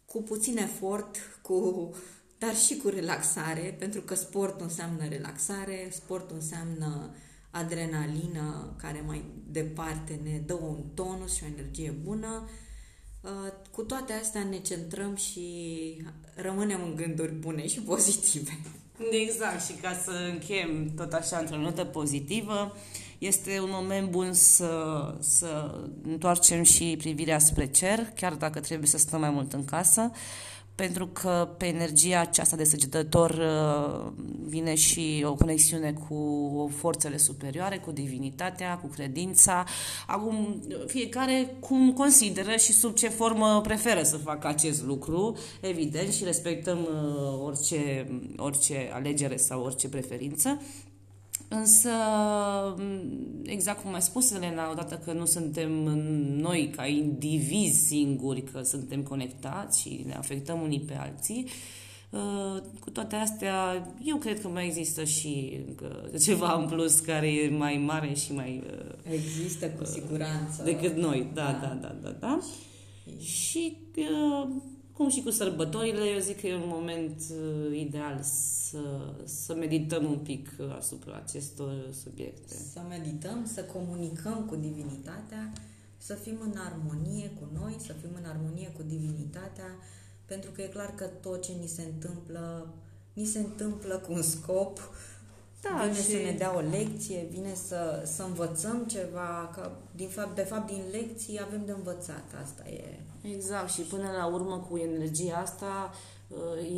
cu 0.05 0.21
puțin 0.21 0.57
efort, 0.57 1.17
cu, 1.41 1.89
dar 2.37 2.55
și 2.55 2.77
cu 2.77 2.87
relaxare, 2.87 3.75
pentru 3.79 4.01
că 4.01 4.15
sportul 4.15 4.65
înseamnă 4.65 5.07
relaxare, 5.07 5.89
sportul 5.91 6.35
înseamnă 6.35 7.15
adrenalină 7.51 8.75
care 8.77 9.03
mai 9.05 9.25
departe 9.51 10.19
ne 10.23 10.41
dă 10.45 10.53
un 10.53 10.83
tonus 10.93 11.35
și 11.35 11.43
o 11.43 11.47
energie 11.47 11.91
bună 11.91 12.43
Uh, 12.43 12.62
cu 13.71 13.81
toate 13.81 14.13
astea 14.13 14.43
ne 14.43 14.57
centrăm 14.57 15.15
și 15.15 15.47
rămânem 16.35 16.81
în 16.83 16.95
gânduri 16.95 17.31
bune 17.31 17.67
și 17.67 17.79
pozitive. 17.79 18.59
Exact, 19.11 19.65
și 19.65 19.73
ca 19.73 20.01
să 20.03 20.11
încheiem 20.31 20.91
tot 20.95 21.13
așa 21.13 21.37
într-o 21.37 21.57
notă 21.57 21.83
pozitivă, 21.83 22.75
este 23.17 23.59
un 23.59 23.69
moment 23.71 24.09
bun 24.09 24.33
să, 24.33 25.15
să 25.19 25.79
întoarcem 26.03 26.63
și 26.63 26.95
privirea 26.97 27.39
spre 27.39 27.65
cer, 27.65 27.99
chiar 28.15 28.33
dacă 28.33 28.59
trebuie 28.59 28.87
să 28.87 28.97
stăm 28.97 29.19
mai 29.19 29.29
mult 29.29 29.53
în 29.53 29.65
casă. 29.65 30.11
Uh, 30.11 30.17
pentru 30.75 31.07
că 31.07 31.49
pe 31.57 31.65
energia 31.65 32.19
aceasta 32.19 32.55
de 32.55 32.63
săgetător 32.63 33.29
uh, 33.29 34.11
vine 34.45 34.75
și 34.75 35.25
o 35.27 35.33
conexiune 35.33 35.93
cu 35.93 36.71
forțele 36.75 37.17
superioare, 37.17 37.77
cu 37.77 37.91
divinitatea, 37.91 38.77
cu 38.77 38.87
credința. 38.87 39.63
Acum, 40.07 40.61
fiecare 40.87 41.55
cum 41.59 41.93
consideră 41.93 42.55
și 42.55 42.71
sub 42.71 42.95
ce 42.95 43.09
formă 43.09 43.61
preferă 43.61 44.03
să 44.03 44.17
facă 44.17 44.47
acest 44.47 44.83
lucru, 44.83 45.37
evident, 45.61 46.13
și 46.13 46.23
respectăm 46.23 46.79
uh, 46.79 47.43
orice, 47.43 48.07
orice 48.37 48.89
alegere 48.93 49.37
sau 49.37 49.63
orice 49.63 49.89
preferință. 49.89 50.61
Însă, 51.59 51.89
exact 53.43 53.83
cum 53.83 53.93
ai 53.93 54.01
spus, 54.01 54.31
Elena, 54.31 54.71
odată 54.71 55.01
că 55.05 55.13
nu 55.13 55.25
suntem 55.25 55.71
noi 56.37 56.73
ca 56.75 56.85
indivizi 56.85 57.85
singuri, 57.85 58.43
că 58.43 58.61
suntem 58.61 59.01
conectați 59.01 59.81
și 59.81 60.03
ne 60.05 60.13
afectăm 60.13 60.61
unii 60.61 60.79
pe 60.79 60.95
alții, 60.95 61.47
uh, 62.09 62.61
cu 62.79 62.89
toate 62.89 63.15
astea, 63.15 63.87
eu 64.03 64.17
cred 64.17 64.41
că 64.41 64.47
mai 64.47 64.65
există 64.65 65.03
și 65.03 65.59
ceva 66.23 66.53
în 66.53 66.67
plus 66.67 66.99
care 66.99 67.33
e 67.33 67.49
mai 67.49 67.83
mare 67.85 68.13
și 68.13 68.33
mai... 68.33 68.63
Uh, 68.65 69.13
există 69.13 69.69
cu 69.69 69.85
siguranță. 69.85 70.63
Decât 70.63 70.95
noi, 70.95 71.27
da, 71.33 71.59
da, 71.61 71.77
da, 71.81 71.95
da, 72.01 72.09
da. 72.09 72.15
da. 72.19 72.39
Și 73.19 73.77
uh, 73.97 74.47
cum 74.93 75.09
și 75.09 75.21
cu 75.21 75.29
sărbătorile, 75.29 76.03
eu 76.03 76.19
zic 76.19 76.39
că 76.39 76.47
e 76.47 76.55
un 76.55 76.67
moment 76.67 77.21
uh, 77.31 77.79
ideal 77.79 78.19
să, 78.23 79.13
să 79.23 79.55
medităm 79.55 80.05
un 80.05 80.17
pic 80.17 80.49
asupra 80.77 81.15
acestor 81.25 81.89
subiecte. 82.03 82.53
Să 82.73 82.81
medităm, 82.89 83.45
să 83.53 83.63
comunicăm 83.63 84.45
cu 84.45 84.55
divinitatea, 84.55 85.53
să 85.97 86.13
fim 86.13 86.37
în 86.41 86.53
armonie 86.57 87.31
cu 87.39 87.47
noi, 87.59 87.75
să 87.85 87.93
fim 88.01 88.09
în 88.15 88.25
armonie 88.25 88.71
cu 88.77 88.83
divinitatea, 88.83 89.75
pentru 90.25 90.51
că 90.51 90.61
e 90.61 90.67
clar 90.67 90.95
că 90.95 91.05
tot 91.05 91.43
ce 91.43 91.51
ni 91.51 91.67
se 91.67 91.81
întâmplă, 91.81 92.73
ni 93.13 93.25
se 93.25 93.39
întâmplă 93.39 93.97
cu 93.97 94.13
un 94.13 94.21
scop, 94.21 94.79
da, 95.63 95.85
vine 95.85 95.93
și... 95.93 96.09
să 96.09 96.17
ne 96.17 96.35
dea 96.37 96.55
o 96.55 96.59
lecție, 96.59 97.27
vine 97.31 97.53
să, 97.67 98.03
să 98.05 98.23
învățăm 98.23 98.85
ceva, 98.87 99.51
că 99.53 99.71
din 99.95 100.07
fapt, 100.07 100.35
de 100.35 100.41
fapt 100.41 100.67
din 100.67 100.83
lecții 100.91 101.41
avem 101.41 101.61
de 101.65 101.71
învățat, 101.71 102.23
asta 102.43 102.69
e. 102.69 102.99
Exact, 103.21 103.71
și 103.71 103.81
până 103.81 104.09
la 104.17 104.25
urmă 104.25 104.67
cu 104.69 104.77
energia 104.77 105.35
asta 105.35 105.91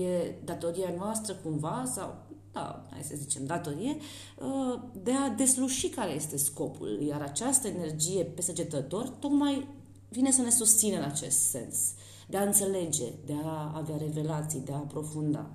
e 0.02 0.34
datoria 0.44 0.94
noastră 0.98 1.34
cumva 1.44 1.92
sau 1.94 2.16
da, 2.52 2.86
hai 2.92 3.02
să 3.04 3.14
zicem, 3.16 3.46
datorie, 3.46 3.98
uh, 4.38 4.80
de 5.04 5.12
a 5.12 5.30
desluși 5.30 5.90
care 5.90 6.12
este 6.12 6.38
scopul. 6.38 7.02
Iar 7.08 7.22
această 7.22 7.68
energie 7.68 8.24
pe 8.24 8.42
săgetător 8.42 9.08
tocmai 9.08 9.68
vine 10.10 10.32
să 10.32 10.42
ne 10.42 10.50
susțină 10.50 10.98
în 10.98 11.04
acest 11.04 11.38
sens, 11.38 11.94
de 12.28 12.38
a 12.38 12.44
înțelege, 12.44 13.06
de 13.26 13.34
a 13.44 13.72
avea 13.76 13.96
revelații, 13.98 14.60
de 14.60 14.72
a 14.72 14.76
aprofunda 14.76 15.50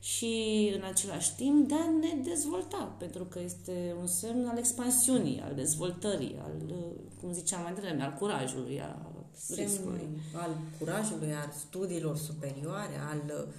și 0.00 0.72
în 0.76 0.82
același 0.84 1.34
timp 1.34 1.68
de 1.68 1.74
a 1.74 1.90
ne 2.00 2.22
dezvolta, 2.22 2.94
pentru 2.98 3.24
că 3.24 3.40
este 3.40 3.94
un 4.00 4.06
semn 4.06 4.46
al 4.46 4.58
expansiunii, 4.58 5.40
al 5.44 5.54
dezvoltării, 5.54 6.36
al, 6.42 6.74
cum 7.20 7.32
ziceam 7.32 7.62
mai 7.62 7.74
devreme, 7.74 8.02
al 8.02 8.16
curajului, 8.18 8.80
al 8.80 9.10
riscului. 9.56 10.08
Al 10.34 10.56
curajului, 10.78 11.32
al 11.32 11.52
studiilor 11.58 12.16
superioare, 12.16 12.98
al 13.10 13.22
Uh, 13.26 13.54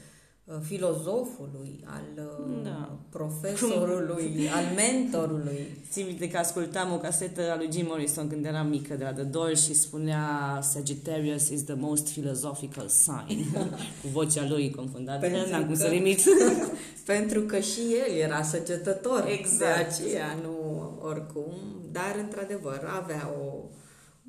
filozofului, 0.60 1.84
al 1.86 2.04
uh, 2.18 2.64
da. 2.64 2.98
profesorului, 3.10 4.50
al 4.56 4.64
mentorului. 4.76 5.68
Țin 5.92 6.06
minte 6.06 6.30
că 6.30 6.38
ascultam 6.38 6.94
o 6.94 6.98
casetă 6.98 7.52
a 7.52 7.56
lui 7.56 7.70
Jim 7.72 7.86
Morrison 7.88 8.28
când 8.28 8.46
eram 8.46 8.68
mică 8.68 8.94
de 8.94 9.04
la 9.04 9.14
The 9.14 9.24
Doors 9.24 9.66
și 9.66 9.74
spunea 9.74 10.60
Sagittarius 10.62 11.50
is 11.50 11.64
the 11.64 11.74
most 11.74 12.10
philosophical 12.10 12.88
sign. 12.88 13.46
Cu 14.02 14.08
vocea 14.12 14.48
lui 14.48 14.72
confundată. 14.72 15.28
N-am 15.28 15.66
cum 15.66 15.76
să 15.76 15.88
limit. 15.88 16.22
pentru 17.06 17.42
că 17.42 17.60
și 17.60 17.82
el 18.08 18.16
era 18.18 18.44
săgetător. 18.44 19.26
Exact. 19.28 19.98
De 19.98 20.06
aceea, 20.06 20.38
nu 20.44 20.56
oricum. 21.02 21.54
Dar, 21.92 22.16
într-adevăr, 22.20 22.92
avea 23.02 23.34
o, 23.42 23.70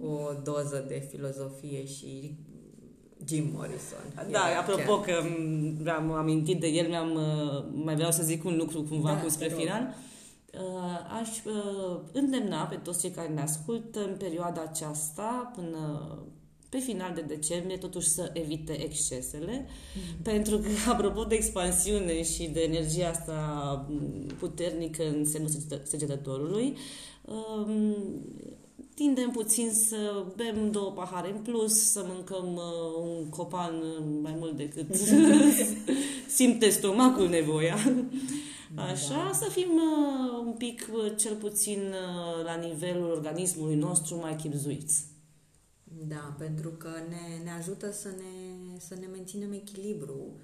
o 0.06 0.32
doză 0.42 0.84
de 0.88 1.06
filozofie 1.10 1.86
și 1.86 2.36
Jim 3.28 3.50
Morrison. 3.54 4.30
Da, 4.30 4.40
apropo 4.60 5.00
chiar. 5.00 5.22
că 5.84 5.90
am 5.90 6.12
amintit 6.12 6.60
de 6.60 6.66
el, 6.66 6.88
mi-am, 6.88 7.14
uh, 7.14 7.64
mai 7.84 7.94
vreau 7.94 8.10
să 8.10 8.22
zic 8.22 8.44
un 8.44 8.56
lucru 8.56 8.82
cumva 8.82 9.12
da, 9.12 9.20
cu 9.20 9.28
spre 9.28 9.48
final. 9.48 9.94
Uh, 10.52 11.20
aș 11.20 11.28
uh, 11.44 12.00
îndemna 12.12 12.64
pe 12.64 12.74
toți 12.74 13.00
cei 13.00 13.10
care 13.10 13.28
ne 13.28 13.40
ascultă 13.40 14.00
în 14.00 14.16
perioada 14.18 14.60
aceasta 14.60 15.52
până 15.54 16.08
pe 16.68 16.78
final 16.78 17.14
de 17.14 17.20
decembrie, 17.20 17.76
totuși 17.76 18.08
să 18.08 18.30
evite 18.32 18.82
excesele, 18.82 19.66
mm-hmm. 19.66 20.22
pentru 20.22 20.58
că, 20.58 20.68
apropo 20.92 21.24
de 21.24 21.34
expansiune 21.34 22.22
și 22.22 22.46
de 22.46 22.60
energia 22.60 23.08
asta 23.08 23.86
puternică 24.38 25.02
în 25.08 25.24
semnul 25.24 25.50
săgetătorului, 25.82 26.76
um, 27.24 27.96
tindem 28.94 29.30
puțin 29.30 29.70
să 29.72 30.24
bem 30.36 30.70
două 30.70 30.90
pahare 30.90 31.30
în 31.30 31.40
plus, 31.42 31.90
să 31.90 32.04
mâncăm 32.06 32.54
uh, 32.54 33.02
un 33.02 33.28
copan 33.28 33.74
uh, 33.74 34.04
mai 34.22 34.34
mult 34.38 34.56
decât 34.56 34.94
simte 36.36 36.68
stomacul 36.68 37.28
nevoia. 37.28 37.76
Așa, 38.74 39.14
da. 39.14 39.30
să 39.32 39.50
fim 39.50 39.68
uh, 39.68 40.44
un 40.46 40.52
pic, 40.52 40.88
uh, 40.92 41.12
cel 41.16 41.34
puțin 41.34 41.78
uh, 41.78 42.44
la 42.44 42.54
nivelul 42.54 43.10
organismului 43.10 43.74
nostru, 43.74 44.16
mai 44.16 44.36
chipzuiți. 44.36 45.04
Da, 46.08 46.34
pentru 46.38 46.68
că 46.68 46.90
ne, 47.08 47.44
ne 47.44 47.50
ajută 47.50 47.92
să 47.92 48.08
ne, 48.08 48.58
să 48.78 48.94
ne 49.00 49.06
menținem 49.06 49.52
echilibru. 49.52 50.40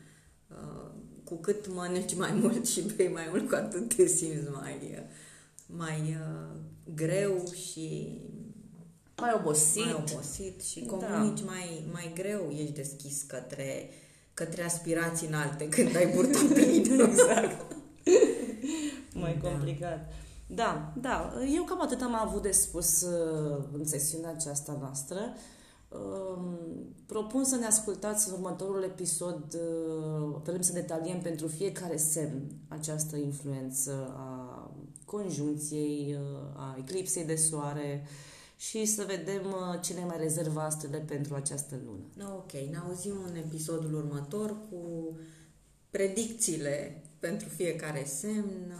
Uh, 0.49 0.91
cu 1.25 1.37
cât 1.37 1.75
mănânci 1.75 2.17
mai 2.17 2.33
mult 2.33 2.67
și 2.67 2.83
bei 2.97 3.09
mai 3.09 3.27
mult, 3.31 3.49
cu 3.49 3.55
atât 3.55 3.95
te 3.95 4.07
simți 4.07 4.51
mai, 4.51 5.07
mai 5.67 6.01
uh, 6.01 6.57
greu 6.95 7.45
și 7.71 8.19
mai 9.21 9.33
obosit. 9.35 9.85
Mai 9.85 10.05
obosit 10.09 10.63
și 10.63 10.81
da. 10.81 10.97
comunici 10.97 11.41
da. 11.41 11.51
mai, 11.51 11.85
mai 11.93 12.13
greu, 12.15 12.51
ești 12.51 12.73
deschis 12.73 13.23
către, 13.23 13.91
către 14.35 14.63
aspirații 14.63 15.27
înalte 15.27 15.69
când 15.69 15.97
ai 15.97 16.13
burta 16.15 16.39
plină. 16.55 17.03
exact. 17.03 17.77
mai 19.15 19.39
da. 19.43 19.49
complicat. 19.49 20.13
Da, 20.47 20.93
da. 21.01 21.33
Eu 21.55 21.63
cam 21.63 21.83
atât 21.83 22.01
am 22.01 22.15
avut 22.15 22.43
de 22.43 22.51
spus 22.51 23.03
uh, 23.03 23.65
în 23.73 23.85
sesiunea 23.85 24.31
aceasta 24.31 24.77
noastră. 24.81 25.19
Um, 25.89 26.59
propun 27.07 27.45
să 27.45 27.57
ne 27.57 27.67
ascultați 27.67 28.29
în 28.29 28.35
următorul 28.35 28.83
episod. 28.83 29.55
Uh, 29.55 30.37
vrem 30.43 30.61
să 30.61 30.73
detaliem 30.73 31.21
pentru 31.21 31.47
fiecare 31.47 31.97
semn 31.97 32.43
această 32.69 33.17
influență 33.17 34.15
a 34.17 34.71
conjunției, 35.05 36.17
uh, 36.21 36.39
a 36.57 36.77
eclipsei 36.79 37.25
de 37.25 37.35
soare, 37.35 38.07
și 38.59 38.85
să 38.85 39.05
vedem 39.05 39.47
uh, 39.47 39.81
cine 39.81 40.05
mai 40.05 40.17
rezervă 40.17 40.61
astrele 40.61 40.99
pentru 40.99 41.35
această 41.35 41.81
lună. 41.85 42.35
Ok, 42.35 42.53
ne 42.53 42.77
auzim 42.77 43.23
în 43.27 43.37
episodul 43.37 43.95
următor 43.95 44.57
cu 44.71 45.17
predicțiile 45.91 47.03
pentru 47.19 47.49
fiecare 47.49 48.05
semn. 48.05 48.75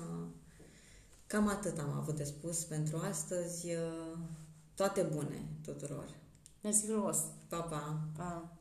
Cam 1.27 1.49
atât 1.49 1.79
am 1.79 1.91
avut 1.91 2.17
de 2.17 2.25
spus 2.25 2.65
pentru 2.65 2.97
astăzi. 3.09 3.69
Toate 4.75 5.03
bune 5.03 5.49
tuturor! 5.63 6.09
Mersi 6.63 6.87
frumos! 6.87 7.19
Pa, 7.49 7.61
pa! 7.61 8.09
Pa! 8.17 8.58